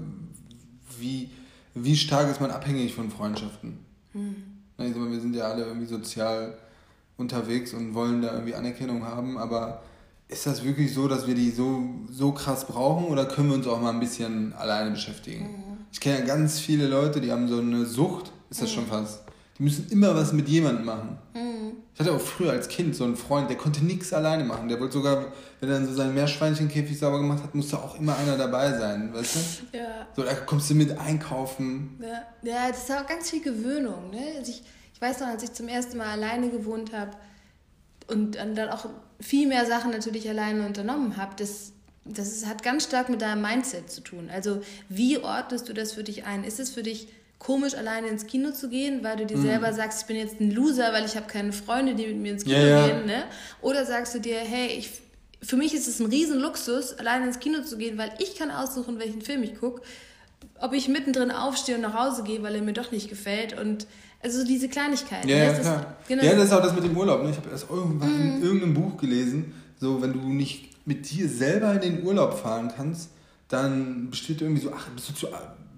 wie, 0.98 1.30
wie 1.74 1.96
stark 1.96 2.30
ist 2.30 2.40
man 2.40 2.50
abhängig 2.50 2.94
von 2.94 3.10
Freundschaften? 3.10 3.78
Mhm. 4.12 4.36
Ich 4.78 4.88
sag 4.88 4.96
mal, 4.96 5.10
wir 5.10 5.20
sind 5.20 5.34
ja 5.34 5.44
alle 5.44 5.64
irgendwie 5.64 5.86
sozial 5.86 6.56
unterwegs 7.16 7.74
und 7.74 7.94
wollen 7.94 8.22
da 8.22 8.32
irgendwie 8.32 8.54
Anerkennung 8.54 9.04
haben, 9.04 9.36
aber 9.36 9.82
ist 10.28 10.46
das 10.46 10.64
wirklich 10.64 10.94
so, 10.94 11.08
dass 11.08 11.26
wir 11.26 11.34
die 11.34 11.50
so, 11.50 11.82
so 12.10 12.32
krass 12.32 12.66
brauchen 12.66 13.06
oder 13.06 13.26
können 13.26 13.48
wir 13.48 13.56
uns 13.56 13.66
auch 13.66 13.80
mal 13.80 13.90
ein 13.90 14.00
bisschen 14.00 14.52
alleine 14.54 14.90
beschäftigen? 14.90 15.44
Mhm. 15.44 15.76
Ich 15.92 16.00
kenne 16.00 16.20
ja 16.20 16.24
ganz 16.24 16.60
viele 16.60 16.86
Leute, 16.86 17.20
die 17.20 17.32
haben 17.32 17.48
so 17.48 17.58
eine 17.58 17.84
Sucht, 17.84 18.32
ist 18.48 18.62
das 18.62 18.70
mhm. 18.70 18.74
schon 18.74 18.86
fast. 18.86 19.22
Die 19.60 19.64
müssen 19.64 19.88
immer 19.90 20.14
was 20.14 20.32
mit 20.32 20.48
jemandem 20.48 20.86
machen. 20.86 21.18
Mhm. 21.34 21.72
Ich 21.92 22.00
hatte 22.00 22.12
auch 22.12 22.20
früher 22.20 22.52
als 22.52 22.66
Kind 22.68 22.96
so 22.96 23.04
einen 23.04 23.14
Freund, 23.14 23.50
der 23.50 23.58
konnte 23.58 23.84
nichts 23.84 24.10
alleine 24.14 24.42
machen. 24.42 24.70
Der 24.70 24.80
wollte 24.80 24.94
sogar, 24.94 25.26
wenn 25.60 25.68
er 25.68 25.74
dann 25.74 25.86
so 25.86 25.92
seinen 25.92 26.14
Meerschweinchenkäfig 26.14 26.98
sauber 26.98 27.18
gemacht 27.18 27.42
hat, 27.42 27.54
musste 27.54 27.76
auch 27.76 27.98
immer 27.98 28.16
einer 28.16 28.38
dabei 28.38 28.72
sein, 28.78 29.12
weißt 29.12 29.36
du? 29.36 29.40
Ja. 29.78 30.06
So, 30.16 30.22
da 30.22 30.32
kommst 30.34 30.70
du 30.70 30.74
mit 30.74 30.98
einkaufen. 30.98 31.98
Ja, 32.00 32.22
ja 32.42 32.68
das 32.70 32.88
ist 32.88 32.90
auch 32.90 33.06
ganz 33.06 33.28
viel 33.28 33.42
Gewöhnung. 33.42 34.08
Ne? 34.10 34.22
Also 34.38 34.50
ich, 34.50 34.62
ich 34.94 35.00
weiß 35.02 35.20
noch, 35.20 35.26
als 35.26 35.42
ich 35.42 35.52
zum 35.52 35.68
ersten 35.68 35.98
Mal 35.98 36.06
alleine 36.06 36.48
gewohnt 36.48 36.94
habe 36.94 37.10
und 38.08 38.36
dann 38.36 38.58
auch 38.70 38.86
viel 39.20 39.46
mehr 39.46 39.66
Sachen 39.66 39.90
natürlich 39.90 40.26
alleine 40.26 40.64
unternommen 40.66 41.18
habe, 41.18 41.34
das 41.36 41.72
das 42.04 42.46
hat 42.46 42.62
ganz 42.62 42.84
stark 42.84 43.08
mit 43.08 43.20
deinem 43.20 43.42
Mindset 43.42 43.90
zu 43.90 44.00
tun. 44.00 44.30
Also 44.32 44.62
wie 44.88 45.18
ordnest 45.18 45.68
du 45.68 45.74
das 45.74 45.92
für 45.92 46.02
dich 46.02 46.24
ein? 46.24 46.44
Ist 46.44 46.58
es 46.58 46.70
für 46.70 46.82
dich 46.82 47.08
komisch, 47.40 47.74
alleine 47.74 48.06
ins 48.06 48.26
Kino 48.26 48.52
zu 48.52 48.68
gehen, 48.68 49.02
weil 49.02 49.16
du 49.16 49.26
dir 49.26 49.38
mhm. 49.38 49.42
selber 49.42 49.72
sagst, 49.72 50.02
ich 50.02 50.06
bin 50.06 50.16
jetzt 50.16 50.40
ein 50.40 50.52
Loser, 50.52 50.92
weil 50.92 51.04
ich 51.04 51.16
habe 51.16 51.26
keine 51.26 51.52
Freunde, 51.52 51.96
die 51.96 52.06
mit 52.06 52.18
mir 52.18 52.32
ins 52.32 52.44
Kino 52.44 52.56
ja, 52.56 52.86
gehen? 52.86 53.06
Ne? 53.06 53.24
Oder 53.62 53.84
sagst 53.84 54.14
du 54.14 54.20
dir, 54.20 54.36
hey, 54.36 54.68
ich, 54.68 54.90
für 55.42 55.56
mich 55.56 55.74
ist 55.74 55.88
es 55.88 55.98
ein 55.98 56.06
Riesenluxus, 56.06 56.98
alleine 56.98 57.26
ins 57.26 57.40
Kino 57.40 57.62
zu 57.62 57.78
gehen, 57.78 57.98
weil 57.98 58.12
ich 58.18 58.36
kann 58.36 58.50
aussuchen, 58.50 58.98
welchen 58.98 59.22
Film 59.22 59.42
ich 59.42 59.58
gucke. 59.58 59.82
Ob 60.60 60.74
ich 60.74 60.88
mittendrin 60.88 61.30
aufstehe 61.30 61.76
und 61.76 61.80
nach 61.80 61.94
Hause 61.94 62.22
gehe, 62.22 62.42
weil 62.42 62.54
er 62.54 62.62
mir 62.62 62.74
doch 62.74 62.92
nicht 62.92 63.08
gefällt. 63.08 63.58
Und 63.58 63.86
also 64.22 64.44
diese 64.44 64.68
Kleinigkeiten. 64.68 65.26
Ja, 65.26 65.36
ja, 65.36 65.52
klar. 65.54 65.96
Ist, 66.02 66.08
genau. 66.08 66.22
ja, 66.22 66.34
das 66.34 66.44
ist 66.44 66.52
auch 66.52 66.62
das 66.62 66.74
mit 66.74 66.84
dem 66.84 66.94
Urlaub. 66.94 67.22
Ne? 67.22 67.30
Ich 67.30 67.36
habe 67.38 67.48
erst 67.48 67.70
irgendwann 67.70 68.14
mhm. 68.14 68.36
in 68.36 68.42
irgendeinem 68.42 68.74
Buch 68.74 68.98
gelesen, 68.98 69.54
so 69.80 70.02
wenn 70.02 70.12
du 70.12 70.28
nicht 70.28 70.86
mit 70.86 71.10
dir 71.10 71.26
selber 71.26 71.72
in 71.72 71.80
den 71.80 72.06
Urlaub 72.06 72.38
fahren 72.38 72.70
kannst, 72.76 73.08
dann 73.48 74.10
besteht 74.10 74.42
irgendwie 74.42 74.60
so 74.60 74.72
ach, 74.74 74.88
bist 74.90 75.08
du 75.08 75.14
zu, 75.14 75.28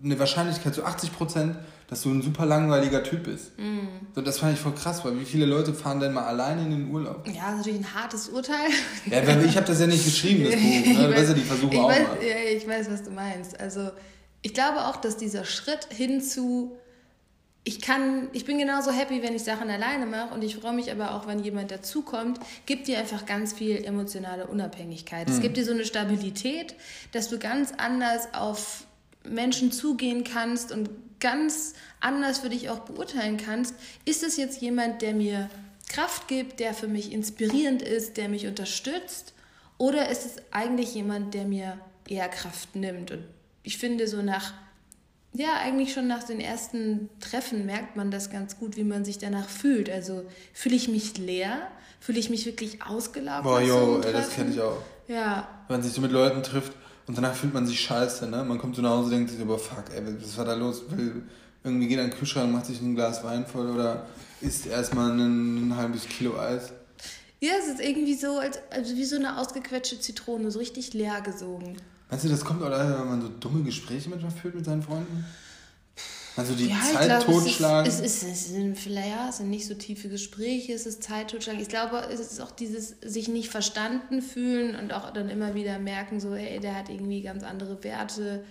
eine 0.05 0.19
Wahrscheinlichkeit 0.19 0.75
zu 0.75 0.85
80 0.85 1.13
Prozent, 1.13 1.57
dass 1.89 2.03
du 2.03 2.11
ein 2.11 2.23
super 2.23 2.47
langweiliger 2.47 3.03
Typ 3.03 3.25
bist. 3.25 3.59
Mm. 3.59 3.87
So, 4.15 4.23
das 4.23 4.39
fand 4.39 4.55
ich 4.55 4.61
voll 4.61 4.75
krass, 4.75 5.05
weil 5.05 5.19
wie 5.21 5.25
viele 5.25 5.47
Leute 5.47 5.75
fahren 5.75 6.01
denn 6.01 6.13
mal 6.13 6.25
alleine 6.25 6.63
in 6.63 6.71
den 6.71 6.91
Urlaub? 6.91 7.27
Ja, 7.27 7.51
das 7.51 7.53
ist 7.53 7.57
natürlich 7.59 7.81
ein 7.81 7.95
hartes 7.95 8.29
Urteil. 8.29 8.71
Ja, 9.07 9.23
ich 9.45 9.57
habe 9.57 9.67
das 9.67 9.81
ja 9.81 9.87
nicht 9.87 10.05
geschrieben, 10.05 10.45
das 10.45 10.55
Buch. 10.55 10.61
Ne? 10.61 11.07
Du 11.07 11.15
weißt 11.15 11.29
ja, 11.29 11.35
die 11.35 11.41
Versuche 11.43 11.79
auch 11.79 11.89
weiß, 11.89 12.09
mal. 12.09 12.19
Ja, 12.27 12.57
ich 12.57 12.67
weiß, 12.67 12.91
was 12.91 13.03
du 13.03 13.11
meinst. 13.11 13.61
Also 13.61 13.91
ich 14.41 14.55
glaube 14.55 14.87
auch, 14.87 14.97
dass 14.97 15.17
dieser 15.17 15.45
Schritt 15.45 15.87
hin 15.91 16.21
zu 16.21 16.73
ich 17.65 17.81
kann, 17.81 18.29
ich 18.33 18.45
bin 18.45 18.59
genauso 18.59 18.91
happy, 18.91 19.23
wenn 19.23 19.37
ich 19.37 19.45
Sachen 19.45 19.71
alleine 19.71 20.07
mache 20.07 20.35
und 20.35 20.43
ich 20.43 20.57
freue 20.57 20.73
mich 20.73 20.91
aber 20.91 21.15
auch, 21.15 21.29
wenn 21.29 21.45
jemand 21.45 21.71
dazukommt, 21.71 22.41
gibt 22.67 22.89
dir 22.89 22.99
einfach 22.99 23.25
ganz 23.25 23.53
viel 23.53 23.85
emotionale 23.85 24.49
Unabhängigkeit. 24.49 25.29
Mhm. 25.29 25.35
Es 25.35 25.41
gibt 25.41 25.57
dir 25.57 25.65
so 25.65 25.71
eine 25.71 25.85
Stabilität, 25.85 26.75
dass 27.13 27.29
du 27.29 27.39
ganz 27.39 27.73
anders 27.77 28.35
auf 28.35 28.85
Menschen 29.25 29.73
zugehen 29.73 30.25
kannst 30.25 30.73
und 30.73 30.91
ganz 31.21 31.75
anders 32.01 32.41
für 32.41 32.49
dich 32.49 32.69
auch 32.69 32.81
beurteilen 32.81 33.37
kannst. 33.37 33.75
Ist 34.05 34.23
es 34.23 34.37
jetzt 34.37 34.61
jemand, 34.61 35.03
der 35.03 35.15
mir 35.15 35.49
Kraft 35.89 36.29
gibt, 36.29 36.61
der 36.61 36.75
für 36.75 36.89
mich 36.89 37.13
inspirierend 37.13 37.83
ist, 37.83 38.17
der 38.17 38.29
mich 38.29 38.47
unterstützt? 38.47 39.35
Oder 39.79 40.09
ist 40.11 40.27
es 40.27 40.37
eigentlich 40.51 40.95
jemand, 40.95 41.35
der 41.35 41.45
mir 41.45 41.79
eher 42.09 42.29
Kraft 42.29 42.75
nimmt? 42.75 43.11
Und 43.11 43.25
ich 43.63 43.79
finde, 43.79 44.09
so 44.09 44.23
nach 44.23 44.53
ja, 45.35 45.55
eigentlich 45.63 45.95
schon 45.95 46.09
nach 46.09 46.25
den 46.25 46.41
ersten 46.41 47.09
Treffen 47.19 47.65
merkt 47.65 47.97
man 47.97 48.11
das 48.11 48.31
ganz 48.31 48.59
gut, 48.59 48.77
wie 48.77 48.85
man 48.85 49.05
sich 49.05 49.17
danach 49.19 49.49
fühlt. 49.49 49.89
Also 49.89 50.25
fühle 50.53 50.77
ich 50.77 50.89
mich 50.89 51.17
leer? 51.17 51.69
Fühle 52.01 52.19
ich 52.19 52.29
mich 52.29 52.45
wirklich 52.45 52.83
ausgelaufen? 52.83 53.45
Boah, 53.45 53.61
jo, 53.61 54.01
ey, 54.01 54.13
das 54.13 54.35
kenne 54.35 54.51
ich 54.51 54.61
auch. 54.61 54.77
Ja. 55.09 55.49
Wenn 55.69 55.77
man 55.77 55.83
sich 55.83 55.95
so 55.95 56.03
mit 56.03 56.13
Leuten 56.13 56.43
trifft 56.43 56.75
und 57.07 57.17
danach 57.17 57.35
fühlt 57.35 57.55
man 57.55 57.67
sich 57.67 57.81
scheiße, 57.81 58.29
ne? 58.29 58.45
Man 58.45 58.59
kommt 58.59 58.77
so 58.77 58.83
nach 58.83 58.91
Hause 58.91 59.05
und 59.07 59.11
denkt 59.13 59.31
sich, 59.31 59.41
aber 59.41 59.59
fuck, 59.59 59.85
ey, 59.95 60.03
was 60.21 60.37
war 60.37 60.45
da 60.45 60.55
los? 60.55 60.85
Will, 60.91 61.23
irgendwie 61.65 61.89
geht 61.89 61.99
er 61.99 62.05
in 62.05 62.11
den 62.11 62.19
Kühlschrank, 62.19 62.53
macht 62.53 62.67
sich 62.67 62.81
ein 62.81 62.95
Glas 62.95 63.23
Wein 63.25 63.47
voll 63.47 63.71
oder 63.71 64.07
isst 64.41 64.67
erstmal 64.67 65.13
ein, 65.13 65.69
ein 65.69 65.77
halbes 65.77 66.07
Kilo 66.07 66.39
Eis. 66.39 66.73
Ja, 67.41 67.53
es 67.59 67.69
ist 67.69 67.81
irgendwie 67.81 68.15
so, 68.15 68.39
als, 68.39 68.59
also 68.71 68.95
wie 68.95 69.05
so 69.05 69.17
eine 69.17 69.39
ausgequetschte 69.39 69.99
Zitrone, 69.99 70.51
so 70.51 70.61
richtig 70.61 70.95
leer 70.95 71.21
gesogen. 71.23 71.77
Meinst 72.09 72.25
du, 72.25 72.29
das 72.29 72.45
kommt 72.45 72.63
auch 72.63 72.71
daher, 72.71 73.01
wenn 73.01 73.09
man 73.09 73.23
so 73.23 73.29
dumme 73.29 73.65
Gespräche 73.65 74.09
manchmal 74.11 74.31
führt 74.31 74.55
mit 74.55 74.65
seinen 74.65 74.83
Freunden? 74.83 75.25
Also 76.37 76.55
die 76.55 76.69
ja, 76.69 76.81
Zeit 76.81 77.23
totschlagen. 77.25 77.91
Es, 77.91 78.01
ist, 78.01 78.05
es, 78.05 78.23
ist, 78.23 78.33
es 78.33 78.49
sind 78.49 78.79
vielleicht 78.79 79.09
ja, 79.09 79.29
es 79.29 79.39
sind 79.39 79.51
nicht 79.51 79.67
so 79.67 79.75
tiefe 79.75 80.09
Gespräche, 80.09 80.73
es 80.73 80.87
ist 80.87 81.03
Zeit 81.03 81.31
totschlagen. 81.31 81.61
Ich 81.61 81.69
glaube, 81.69 82.03
es 82.11 82.21
ist 82.21 82.41
auch 82.41 82.51
dieses 82.51 82.97
sich 83.03 83.29
nicht 83.29 83.51
verstanden 83.51 84.23
fühlen 84.23 84.77
und 84.77 84.93
auch 84.93 85.11
dann 85.13 85.29
immer 85.29 85.55
wieder 85.55 85.79
merken, 85.79 86.21
so, 86.21 86.35
hey, 86.35 86.59
der 86.59 86.77
hat 86.77 86.89
irgendwie 86.89 87.23
ganz 87.23 87.43
andere 87.43 87.85
Werte. 87.85 88.45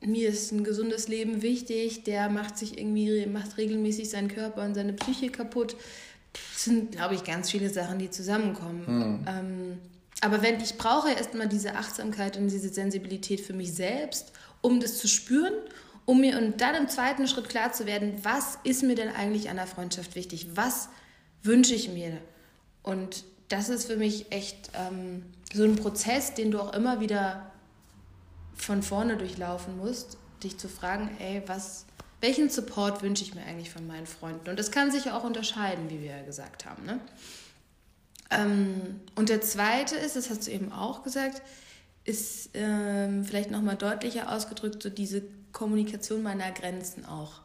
Mir 0.00 0.28
ist 0.28 0.52
ein 0.52 0.64
gesundes 0.64 1.08
Leben 1.08 1.42
wichtig, 1.42 2.04
der 2.04 2.28
macht 2.28 2.58
sich 2.58 2.76
irgendwie, 2.78 3.26
macht 3.26 3.56
regelmäßig 3.56 4.10
seinen 4.10 4.28
Körper 4.28 4.64
und 4.64 4.74
seine 4.74 4.92
Psyche 4.94 5.30
kaputt. 5.30 5.76
Das 6.32 6.64
sind, 6.64 6.92
glaube 6.92 7.14
ich, 7.14 7.22
ganz 7.22 7.50
viele 7.50 7.70
Sachen, 7.70 8.00
die 8.00 8.10
zusammenkommen. 8.10 8.86
Hm. 8.86 9.26
Ähm, 9.28 9.78
aber 10.20 10.42
wenn 10.42 10.60
ich 10.60 10.76
brauche 10.76 11.10
erstmal 11.10 11.48
diese 11.48 11.74
Achtsamkeit 11.76 12.36
und 12.36 12.48
diese 12.48 12.68
Sensibilität 12.68 13.40
für 13.40 13.52
mich 13.52 13.72
selbst, 13.74 14.32
um 14.60 14.80
das 14.80 14.98
zu 14.98 15.06
spüren 15.06 15.52
um 16.06 16.20
mir 16.20 16.38
und 16.38 16.60
dann 16.60 16.74
im 16.74 16.88
zweiten 16.88 17.26
Schritt 17.26 17.48
klar 17.48 17.72
zu 17.72 17.86
werden, 17.86 18.18
was 18.22 18.58
ist 18.64 18.82
mir 18.82 18.94
denn 18.94 19.08
eigentlich 19.08 19.48
an 19.50 19.56
der 19.56 19.66
Freundschaft 19.66 20.14
wichtig? 20.14 20.48
Was 20.54 20.88
wünsche 21.42 21.74
ich 21.74 21.88
mir? 21.88 22.18
Und 22.82 23.24
das 23.48 23.68
ist 23.68 23.86
für 23.86 23.96
mich 23.96 24.30
echt 24.32 24.70
ähm, 24.74 25.24
so 25.52 25.64
ein 25.64 25.76
Prozess, 25.76 26.34
den 26.34 26.50
du 26.50 26.60
auch 26.60 26.72
immer 26.72 27.00
wieder 27.00 27.50
von 28.54 28.82
vorne 28.82 29.16
durchlaufen 29.16 29.76
musst, 29.78 30.18
dich 30.42 30.58
zu 30.58 30.68
fragen, 30.68 31.10
ey, 31.18 31.42
was, 31.46 31.86
welchen 32.20 32.50
Support 32.50 33.02
wünsche 33.02 33.24
ich 33.24 33.34
mir 33.34 33.42
eigentlich 33.42 33.70
von 33.70 33.86
meinen 33.86 34.06
Freunden? 34.06 34.48
Und 34.50 34.58
das 34.58 34.70
kann 34.70 34.90
sich 34.90 35.06
ja 35.06 35.16
auch 35.16 35.24
unterscheiden, 35.24 35.90
wie 35.90 36.00
wir 36.00 36.16
ja 36.16 36.22
gesagt 36.22 36.66
haben. 36.66 36.84
Ne? 36.84 37.00
Ähm, 38.30 39.00
und 39.14 39.28
der 39.28 39.40
zweite 39.40 39.96
ist, 39.96 40.16
das 40.16 40.30
hast 40.30 40.46
du 40.46 40.50
eben 40.50 40.72
auch 40.72 41.02
gesagt, 41.02 41.42
ist 42.04 42.50
ähm, 42.54 43.24
vielleicht 43.24 43.50
nochmal 43.50 43.76
deutlicher 43.76 44.30
ausgedrückt, 44.30 44.82
so 44.82 44.90
diese 44.90 45.22
Kommunikation 45.54 46.22
meiner 46.22 46.50
Grenzen 46.50 47.06
auch. 47.06 47.40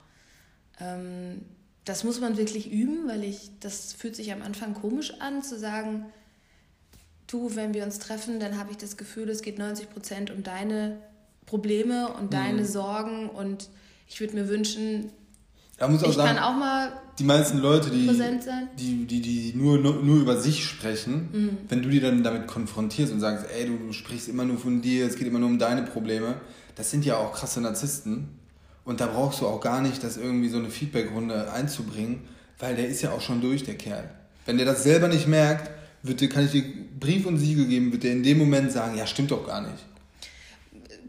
Ähm, 0.82 1.45
das 1.86 2.04
muss 2.04 2.19
man 2.19 2.38
wirklich 2.38 2.69
üben, 2.69 3.08
weil 3.08 3.24
ich, 3.24 3.52
das 3.62 3.93
fühlt 3.93 4.17
sich 4.17 4.34
am 4.34 4.41
Anfang 4.41 4.74
komisch 4.74 5.13
an, 5.22 5.41
zu 5.41 5.58
sagen, 5.58 6.06
du, 7.28 7.56
wenn 7.56 7.74
wir 7.74 7.86
uns 7.86 8.00
treffen, 8.00 8.41
dann 8.41 8.58
habe 8.58 8.72
ich 8.72 8.78
das 8.78 8.98
Gefühl, 8.98 9.30
es 9.30 9.41
geht 9.41 9.58
90 9.58 9.89
Prozent 9.89 10.32
um 10.32 10.43
deine 10.43 10.98
Probleme 11.45 12.10
und 12.13 12.34
deine 12.34 12.62
mhm. 12.62 12.65
Sorgen 12.65 13.30
und 13.30 13.69
ich 14.08 14.19
würde 14.19 14.36
mir 14.36 14.50
wünschen, 14.50 15.12
ich 15.80 16.13
sagen, 16.13 16.36
kann 16.36 16.39
auch 16.39 16.58
mal 16.58 16.91
die 17.17 17.24
meisten 17.24 17.60
Leute, 17.60 17.89
die, 17.89 18.08
die, 18.78 19.06
die, 19.06 19.22
die 19.22 19.54
nur, 19.56 19.78
nur, 19.78 20.04
nur 20.04 20.17
über 20.17 20.38
sich 20.38 20.65
sprechen, 20.65 21.30
mhm. 21.32 21.58
wenn 21.69 21.82
du 21.82 21.89
die 21.89 22.02
dann 22.02 22.22
damit 22.24 22.48
konfrontierst 22.48 23.13
und 23.13 23.19
sagst, 23.19 23.45
ey, 23.56 23.65
du 23.65 23.93
sprichst 23.93 24.28
immer 24.28 24.45
nur 24.45 24.58
von 24.58 24.82
dir, 24.82 25.06
es 25.06 25.15
geht 25.15 25.28
immer 25.28 25.39
nur 25.39 25.50
um 25.50 25.58
deine 25.58 25.84
Probleme, 25.84 26.36
das 26.80 26.92
sind 26.92 27.04
ja 27.04 27.18
auch 27.18 27.34
krasse 27.34 27.60
Narzissten. 27.60 28.39
Und 28.86 29.02
da 29.02 29.08
brauchst 29.08 29.42
du 29.42 29.48
auch 29.48 29.60
gar 29.60 29.82
nicht, 29.82 30.02
das 30.02 30.15
irgendwie 30.15 30.48
so 30.48 30.58
eine 30.58 30.70
Feedbackrunde 30.70 31.52
einzubringen, 31.52 32.22
weil 32.58 32.78
der 32.78 32.88
ist 32.88 33.02
ja 33.02 33.12
auch 33.12 33.20
schon 33.20 33.42
durch, 33.42 33.63
der 33.63 33.76
Kerl. 33.76 34.10
Wenn 34.46 34.56
der 34.56 34.65
das 34.65 34.84
selber 34.84 35.10
nicht 35.10 35.28
merkt, 35.28 35.70
wird 36.04 36.22
dir, 36.22 36.30
kann 36.30 36.46
ich 36.46 36.52
dir 36.52 36.63
Brief 36.98 37.26
und 37.26 37.38
Siegel 37.38 37.68
geben, 37.68 37.92
wird 37.92 38.04
der 38.04 38.13
in 38.13 38.24
dem 38.24 38.38
Moment 38.38 38.72
sagen, 38.72 38.98
ja, 38.98 39.06
stimmt 39.06 39.30
doch 39.32 39.46
gar 39.46 39.62
nicht. 39.62 39.84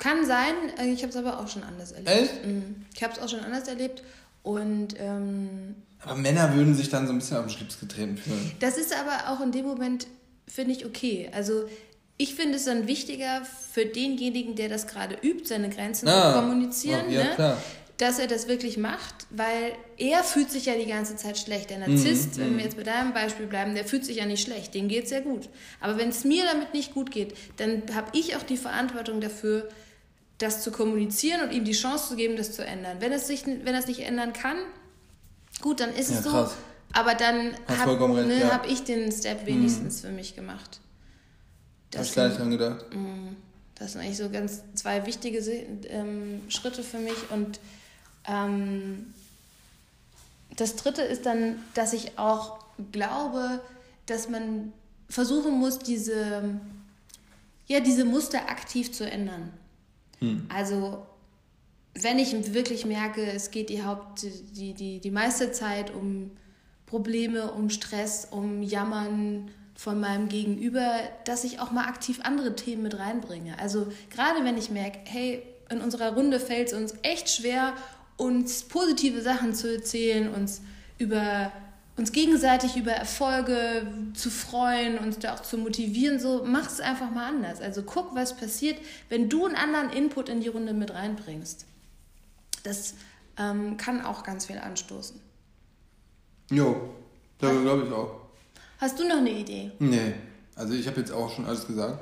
Kann 0.00 0.26
sein, 0.26 0.54
äh, 0.76 0.88
ich 0.88 1.02
habe 1.02 1.10
es 1.10 1.16
aber 1.16 1.38
auch 1.38 1.46
schon 1.46 1.62
anders 1.62 1.92
erlebt. 1.92 2.10
Echt? 2.10 2.44
Mhm. 2.44 2.86
Ich 2.92 3.02
habe 3.04 3.12
es 3.12 3.20
auch 3.20 3.28
schon 3.28 3.40
anders 3.40 3.68
erlebt 3.68 4.02
und 4.42 4.96
ähm, 4.98 5.76
aber 6.02 6.16
Männer 6.16 6.52
würden 6.56 6.74
sich 6.74 6.88
dann 6.88 7.06
so 7.06 7.12
ein 7.12 7.18
bisschen 7.18 7.36
auf 7.36 7.44
den 7.44 7.50
Schlips 7.50 7.78
getreten 7.78 8.16
fühlen. 8.16 8.52
Das 8.58 8.76
ist 8.76 8.92
aber 8.92 9.30
auch 9.30 9.40
in 9.40 9.52
dem 9.52 9.66
Moment, 9.66 10.08
finde 10.48 10.72
ich, 10.72 10.84
okay. 10.84 11.30
Also 11.32 11.68
ich 12.20 12.34
finde 12.34 12.56
es 12.56 12.66
dann 12.66 12.86
wichtiger 12.86 13.40
für 13.72 13.86
denjenigen, 13.86 14.54
der 14.54 14.68
das 14.68 14.86
gerade 14.86 15.16
übt, 15.22 15.46
seine 15.46 15.70
Grenzen 15.70 16.06
ah, 16.06 16.34
zu 16.34 16.38
kommunizieren, 16.38 17.06
oh, 17.08 17.12
ja, 17.12 17.24
ne? 17.24 17.56
dass 17.96 18.18
er 18.18 18.26
das 18.26 18.46
wirklich 18.46 18.76
macht, 18.76 19.26
weil 19.30 19.72
er 19.96 20.22
fühlt 20.22 20.50
sich 20.50 20.66
ja 20.66 20.74
die 20.74 20.84
ganze 20.84 21.16
Zeit 21.16 21.38
schlecht. 21.38 21.70
Der 21.70 21.78
Narzisst, 21.78 22.36
mhm, 22.36 22.40
wenn 22.40 22.48
wir 22.48 22.56
mhm. 22.56 22.60
jetzt 22.60 22.76
bei 22.76 22.82
deinem 22.82 23.14
Beispiel 23.14 23.46
bleiben, 23.46 23.74
der 23.74 23.86
fühlt 23.86 24.04
sich 24.04 24.18
ja 24.18 24.26
nicht 24.26 24.44
schlecht, 24.44 24.74
dem 24.74 24.88
geht 24.88 25.04
es 25.04 25.08
sehr 25.08 25.22
gut. 25.22 25.48
Aber 25.80 25.96
wenn 25.96 26.10
es 26.10 26.24
mir 26.24 26.44
damit 26.44 26.74
nicht 26.74 26.92
gut 26.92 27.10
geht, 27.10 27.34
dann 27.56 27.84
habe 27.94 28.08
ich 28.12 28.36
auch 28.36 28.42
die 28.42 28.58
Verantwortung 28.58 29.22
dafür, 29.22 29.70
das 30.36 30.62
zu 30.62 30.72
kommunizieren 30.72 31.40
und 31.40 31.52
ihm 31.54 31.64
die 31.64 31.72
Chance 31.72 32.08
zu 32.08 32.16
geben, 32.16 32.36
das 32.36 32.52
zu 32.52 32.62
ändern. 32.62 32.98
Wenn 33.00 33.12
es 33.12 33.28
sich, 33.28 33.46
wenn 33.46 33.74
es 33.74 33.86
nicht 33.86 34.00
ändern 34.00 34.34
kann, 34.34 34.58
gut, 35.62 35.80
dann 35.80 35.94
ist 35.94 36.10
ja, 36.10 36.18
es 36.18 36.24
so. 36.24 36.30
Krass. 36.30 36.52
Aber 36.92 37.14
dann 37.14 37.54
habe 37.66 38.26
ne, 38.26 38.40
ja. 38.40 38.50
hab 38.50 38.70
ich 38.70 38.84
den 38.84 39.10
Step 39.10 39.46
wenigstens 39.46 40.02
mhm. 40.02 40.06
für 40.06 40.12
mich 40.12 40.36
gemacht. 40.36 40.80
Das 41.90 42.10
du 42.10 42.16
gar 42.16 42.28
nicht 42.28 42.38
dran 42.38 42.50
gedacht? 42.50 42.94
Mhm. 42.94 43.36
Das 43.74 43.92
sind 43.92 44.02
eigentlich 44.02 44.18
so 44.18 44.28
ganz 44.28 44.62
zwei 44.74 45.06
wichtige 45.06 45.38
ähm, 45.38 46.42
Schritte 46.48 46.82
für 46.82 46.98
mich. 46.98 47.30
Und 47.30 47.60
ähm, 48.28 49.14
das 50.56 50.76
dritte 50.76 51.02
ist 51.02 51.24
dann, 51.24 51.56
dass 51.74 51.92
ich 51.92 52.18
auch 52.18 52.58
glaube, 52.92 53.60
dass 54.06 54.28
man 54.28 54.72
versuchen 55.08 55.58
muss, 55.58 55.78
diese, 55.78 56.60
ja, 57.66 57.80
diese 57.80 58.04
Muster 58.04 58.48
aktiv 58.50 58.92
zu 58.92 59.10
ändern. 59.10 59.50
Hm. 60.18 60.46
Also 60.48 61.06
wenn 61.94 62.18
ich 62.18 62.32
wirklich 62.54 62.84
merke, 62.84 63.22
es 63.32 63.50
geht 63.50 63.68
die 63.68 63.84
Haupt, 63.84 64.22
die, 64.22 64.74
die, 64.74 65.00
die 65.00 65.10
meiste 65.10 65.52
Zeit 65.52 65.92
um 65.92 66.30
Probleme, 66.86 67.52
um 67.52 67.70
Stress, 67.70 68.28
um 68.30 68.62
Jammern 68.62 69.50
von 69.80 69.98
meinem 69.98 70.28
Gegenüber, 70.28 70.98
dass 71.24 71.42
ich 71.42 71.58
auch 71.58 71.70
mal 71.70 71.86
aktiv 71.86 72.20
andere 72.22 72.54
Themen 72.54 72.82
mit 72.82 72.98
reinbringe. 72.98 73.58
Also 73.58 73.90
gerade 74.10 74.44
wenn 74.44 74.58
ich 74.58 74.68
merke, 74.68 74.98
hey, 75.04 75.42
in 75.70 75.80
unserer 75.80 76.12
Runde 76.12 76.38
fällt 76.38 76.68
es 76.68 76.74
uns 76.74 76.92
echt 77.00 77.30
schwer, 77.30 77.72
uns 78.18 78.64
positive 78.64 79.22
Sachen 79.22 79.54
zu 79.54 79.74
erzählen, 79.74 80.34
uns 80.34 80.60
über 80.98 81.50
uns 81.96 82.12
gegenseitig 82.12 82.76
über 82.76 82.92
Erfolge 82.92 83.86
zu 84.12 84.28
freuen, 84.28 84.98
uns 84.98 85.18
da 85.18 85.32
auch 85.32 85.40
zu 85.40 85.56
motivieren, 85.56 86.20
so 86.20 86.42
mach 86.44 86.66
es 86.66 86.80
einfach 86.80 87.10
mal 87.10 87.28
anders. 87.28 87.62
Also 87.62 87.82
guck, 87.82 88.14
was 88.14 88.36
passiert, 88.36 88.78
wenn 89.08 89.30
du 89.30 89.46
einen 89.46 89.56
anderen 89.56 89.88
Input 89.88 90.28
in 90.28 90.42
die 90.42 90.48
Runde 90.48 90.74
mit 90.74 90.92
reinbringst. 90.92 91.64
Das 92.64 92.96
ähm, 93.38 93.78
kann 93.78 94.04
auch 94.04 94.24
ganz 94.24 94.44
viel 94.44 94.58
anstoßen. 94.58 95.18
Jo, 96.50 96.90
glaube 97.38 97.86
ich 97.86 97.92
auch. 97.94 98.19
Hast 98.80 98.98
du 98.98 99.06
noch 99.06 99.18
eine 99.18 99.30
Idee? 99.30 99.72
Nee. 99.78 100.14
Also 100.56 100.74
ich 100.74 100.86
habe 100.86 101.00
jetzt 101.00 101.12
auch 101.12 101.30
schon 101.30 101.44
alles 101.44 101.66
gesagt. 101.66 101.98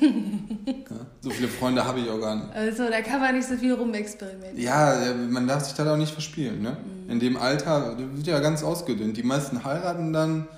ja, 0.00 0.96
so 1.20 1.30
viele 1.30 1.48
Freunde 1.48 1.84
habe 1.84 2.00
ich 2.00 2.08
auch 2.08 2.20
gar 2.20 2.36
nicht. 2.36 2.54
Also 2.54 2.88
da 2.88 3.00
kann 3.00 3.20
man 3.20 3.34
nicht 3.34 3.48
so 3.48 3.56
viel 3.56 3.72
rumexperimentieren. 3.72 4.58
Ja, 4.58 5.14
man 5.28 5.46
darf 5.46 5.64
sich 5.64 5.74
da 5.74 5.90
auch 5.92 5.96
nicht 5.96 6.12
verspielen. 6.12 6.62
Ne? 6.62 6.76
Mhm. 6.76 7.10
In 7.10 7.20
dem 7.20 7.36
Alter 7.36 7.96
wird 7.98 8.26
ja 8.26 8.40
ganz 8.40 8.62
ausgedünnt. 8.62 9.16
Die 9.16 9.22
meisten 9.22 9.64
heiraten 9.64 10.12
dann, 10.12 10.48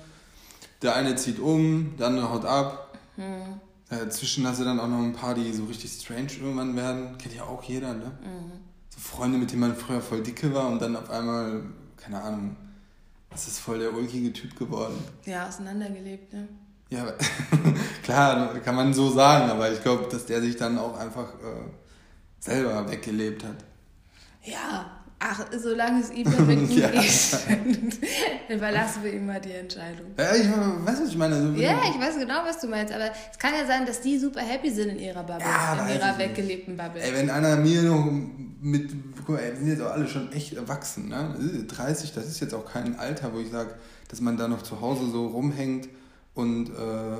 der 0.81 0.95
eine 0.95 1.15
zieht 1.15 1.39
um, 1.39 1.95
der 1.97 2.07
andere 2.07 2.31
haut 2.31 2.45
ab. 2.45 2.97
Mhm. 3.15 3.59
Dazwischen 3.89 4.47
hast 4.47 4.59
du 4.59 4.65
dann 4.65 4.79
auch 4.79 4.87
noch 4.87 4.99
ein 4.99 5.13
paar, 5.13 5.35
die 5.35 5.51
so 5.53 5.65
richtig 5.65 5.91
strange 5.91 6.31
irgendwann 6.41 6.75
werden. 6.75 7.17
Kennt 7.17 7.35
ja 7.35 7.43
auch 7.43 7.63
jeder, 7.63 7.93
ne? 7.93 8.11
Mhm. 8.21 8.51
So 8.89 8.99
Freunde, 8.99 9.37
mit 9.37 9.51
denen 9.51 9.61
man 9.61 9.75
früher 9.75 10.01
voll 10.01 10.21
dicke 10.21 10.53
war 10.53 10.67
und 10.67 10.81
dann 10.81 10.95
auf 10.95 11.09
einmal, 11.09 11.63
keine 11.97 12.21
Ahnung, 12.21 12.55
das 13.31 13.47
ist 13.47 13.59
voll 13.59 13.79
der 13.79 13.93
ulkige 13.93 14.31
Typ 14.33 14.57
geworden. 14.57 15.03
Ja, 15.25 15.47
auseinandergelebt, 15.47 16.33
ne? 16.33 16.47
Ja, 16.89 17.05
klar, 18.03 18.59
kann 18.59 18.75
man 18.75 18.93
so 18.93 19.09
sagen, 19.09 19.49
aber 19.49 19.71
ich 19.71 19.81
glaube, 19.81 20.09
dass 20.11 20.25
der 20.25 20.41
sich 20.41 20.57
dann 20.57 20.77
auch 20.77 20.99
einfach 20.99 21.35
äh, 21.35 21.69
selber 22.39 22.91
weggelebt 22.91 23.45
hat. 23.45 23.55
Ja, 24.43 25.01
ach, 25.17 25.45
solange 25.57 26.01
es 26.01 26.11
ihm 26.11 26.25
gut 26.25 26.69
ja. 26.75 26.89
geht, 26.89 27.99
überlassen 28.49 29.03
wir 29.03 29.13
ihm 29.13 29.25
mal 29.25 29.39
die 29.39 29.53
Entscheidung. 29.53 30.07
Ja, 30.17 30.35
ich 30.35 30.49
weiß, 30.49 31.01
was 31.01 31.09
ich 31.09 31.17
meine. 31.17 31.41
So 31.41 31.53
ja, 31.53 31.79
ich 31.89 31.97
weiß 31.97 32.17
genau, 32.19 32.43
was 32.45 32.59
du 32.59 32.67
meinst, 32.67 32.93
aber 32.93 33.09
es 33.31 33.39
kann 33.39 33.53
ja 33.53 33.65
sein, 33.65 33.85
dass 33.85 34.01
die 34.01 34.19
super 34.19 34.41
happy 34.41 34.69
sind 34.69 34.89
in 34.89 34.99
ihrer 34.99 35.23
Bubble, 35.23 35.45
ja, 35.45 35.87
in 35.87 35.95
ihrer 35.95 36.17
weggelebten 36.17 36.75
Bubble. 36.75 37.01
Ey, 37.01 37.13
wenn 37.13 37.29
einer 37.29 37.55
mir 37.55 37.83
noch 37.83 38.11
mit, 38.61 38.91
guck 39.17 39.29
mal, 39.29 39.43
wir 39.43 39.55
sind 39.55 39.67
jetzt 39.67 39.81
auch 39.81 39.91
alle 39.91 40.07
schon 40.07 40.31
echt 40.31 40.53
erwachsen, 40.53 41.09
ne? 41.09 41.65
30, 41.67 42.13
das 42.13 42.27
ist 42.27 42.39
jetzt 42.39 42.53
auch 42.53 42.65
kein 42.65 42.97
Alter, 42.97 43.33
wo 43.33 43.39
ich 43.39 43.49
sage, 43.49 43.73
dass 44.07 44.21
man 44.21 44.37
da 44.37 44.47
noch 44.47 44.61
zu 44.61 44.81
Hause 44.81 45.09
so 45.09 45.27
rumhängt 45.27 45.89
und 46.35 46.69
äh, 46.69 47.17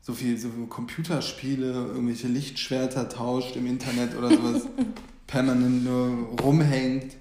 so 0.00 0.14
viel 0.14 0.38
so 0.38 0.48
Computerspiele, 0.68 1.72
irgendwelche 1.72 2.28
Lichtschwerter 2.28 3.08
tauscht 3.08 3.56
im 3.56 3.66
Internet 3.66 4.16
oder 4.16 4.30
sowas, 4.30 4.62
permanent 5.26 5.84
nur 5.84 6.38
rumhängt. 6.40 7.16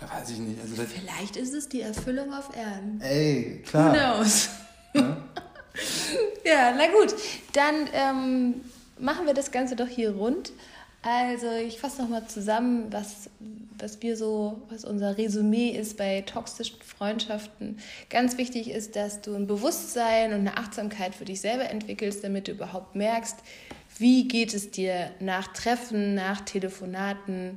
Ja, 0.00 0.20
weiß 0.20 0.30
ich 0.30 0.38
nicht. 0.38 0.60
Also 0.60 0.74
Vielleicht 0.82 1.36
ist 1.36 1.54
es 1.54 1.68
die 1.68 1.80
Erfüllung 1.80 2.32
auf 2.32 2.54
Erden. 2.54 3.00
Ey, 3.00 3.62
klar. 3.66 3.94
Who 3.94 4.18
knows? 4.18 4.50
Ja, 4.94 5.02
ja 6.44 6.74
na 6.76 6.86
gut. 6.88 7.14
Dann 7.52 7.74
ähm, 7.92 8.54
machen 9.00 9.26
wir 9.26 9.34
das 9.34 9.50
Ganze 9.50 9.76
doch 9.76 9.88
hier 9.88 10.12
rund. 10.12 10.52
Also 11.10 11.50
ich 11.52 11.80
fasse 11.80 12.02
nochmal 12.02 12.26
zusammen, 12.26 12.92
was, 12.92 13.30
was 13.78 14.02
wir 14.02 14.14
so, 14.14 14.60
was 14.68 14.84
unser 14.84 15.16
Resümee 15.16 15.70
ist 15.70 15.96
bei 15.96 16.20
toxischen 16.20 16.82
Freundschaften. 16.82 17.78
Ganz 18.10 18.36
wichtig 18.36 18.70
ist, 18.70 18.94
dass 18.94 19.22
du 19.22 19.34
ein 19.34 19.46
Bewusstsein 19.46 20.34
und 20.34 20.40
eine 20.40 20.58
Achtsamkeit 20.58 21.14
für 21.14 21.24
dich 21.24 21.40
selber 21.40 21.70
entwickelst, 21.70 22.22
damit 22.22 22.46
du 22.46 22.52
überhaupt 22.52 22.94
merkst, 22.94 23.36
wie 23.96 24.28
geht 24.28 24.52
es 24.52 24.70
dir 24.70 25.10
nach 25.18 25.50
Treffen, 25.54 26.14
nach 26.14 26.42
Telefonaten 26.42 27.56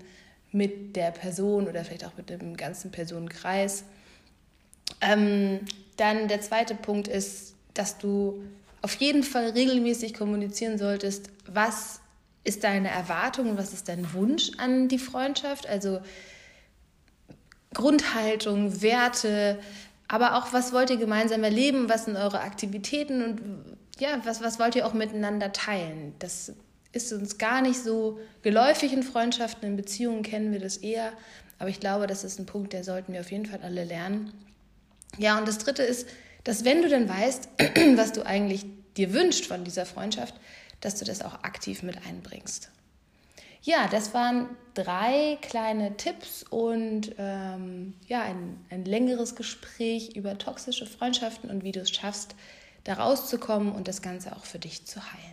mit 0.53 0.95
der 0.95 1.11
Person 1.11 1.67
oder 1.67 1.83
vielleicht 1.83 2.05
auch 2.05 2.15
mit 2.15 2.29
dem 2.29 2.55
ganzen 2.55 2.89
Personenkreis. 2.89 3.83
Ähm, 5.01 5.59
dann 5.97 6.29
der 6.29 6.39
zweite 6.39 6.73
Punkt 6.73 7.09
ist, 7.09 7.53
dass 7.73 7.97
du 7.97 8.41
auf 8.81 8.93
jeden 8.95 9.23
Fall 9.23 9.49
regelmäßig 9.49 10.13
kommunizieren 10.13 10.77
solltest, 10.77 11.29
was 11.47 11.99
ist 12.43 12.63
deine 12.63 12.89
Erwartung, 12.89 13.57
was 13.57 13.73
ist 13.73 13.87
dein 13.87 14.13
Wunsch 14.13 14.51
an 14.57 14.87
die 14.87 14.99
Freundschaft, 14.99 15.67
also 15.67 16.01
Grundhaltung, 17.73 18.81
Werte, 18.81 19.59
aber 20.07 20.35
auch 20.35 20.51
was 20.51 20.73
wollt 20.73 20.89
ihr 20.89 20.97
gemeinsam 20.97 21.43
erleben, 21.43 21.87
was 21.87 22.05
sind 22.05 22.17
eure 22.17 22.41
Aktivitäten? 22.41 23.23
Und 23.23 23.41
ja, 23.99 24.19
was, 24.25 24.41
was 24.41 24.59
wollt 24.59 24.75
ihr 24.75 24.85
auch 24.85 24.93
miteinander 24.93 25.53
teilen. 25.53 26.13
Das 26.19 26.53
ist 26.91 27.13
uns 27.13 27.37
gar 27.37 27.61
nicht 27.61 27.81
so 27.81 28.19
geläufig 28.41 28.91
in 28.91 29.03
Freundschaften, 29.03 29.69
in 29.69 29.77
Beziehungen 29.77 30.23
kennen 30.23 30.51
wir 30.51 30.59
das 30.59 30.77
eher, 30.77 31.13
aber 31.59 31.69
ich 31.69 31.79
glaube, 31.79 32.07
das 32.07 32.23
ist 32.23 32.39
ein 32.39 32.45
Punkt, 32.45 32.73
der 32.73 32.83
sollten 32.83 33.13
wir 33.13 33.21
auf 33.21 33.31
jeden 33.31 33.45
Fall 33.45 33.61
alle 33.61 33.85
lernen. 33.85 34.33
Ja, 35.17 35.37
und 35.37 35.47
das 35.47 35.59
Dritte 35.59 35.83
ist, 35.83 36.07
dass 36.43 36.65
wenn 36.65 36.81
du 36.81 36.89
dann 36.89 37.07
weißt, 37.07 37.49
was 37.95 38.11
du 38.11 38.25
eigentlich 38.25 38.65
dir 38.97 39.13
wünscht 39.13 39.45
von 39.45 39.63
dieser 39.63 39.85
Freundschaft, 39.85 40.33
dass 40.81 40.95
du 40.95 41.05
das 41.05 41.21
auch 41.21 41.43
aktiv 41.43 41.83
mit 41.83 42.05
einbringst. 42.05 42.69
Ja, 43.63 43.87
das 43.87 44.13
waren 44.13 44.49
drei 44.73 45.37
kleine 45.41 45.95
Tipps 45.95 46.43
und 46.43 47.13
ähm, 47.19 47.93
ja, 48.07 48.23
ein, 48.23 48.57
ein 48.71 48.85
längeres 48.85 49.35
Gespräch 49.35 50.15
über 50.15 50.37
toxische 50.37 50.87
Freundschaften 50.87 51.49
und 51.49 51.63
wie 51.63 51.71
du 51.71 51.81
es 51.81 51.91
schaffst, 51.91 52.35
da 52.83 52.93
rauszukommen 52.93 53.71
und 53.71 53.87
das 53.87 54.01
Ganze 54.01 54.35
auch 54.35 54.45
für 54.45 54.57
dich 54.57 54.85
zu 54.87 54.99
heilen. 55.13 55.30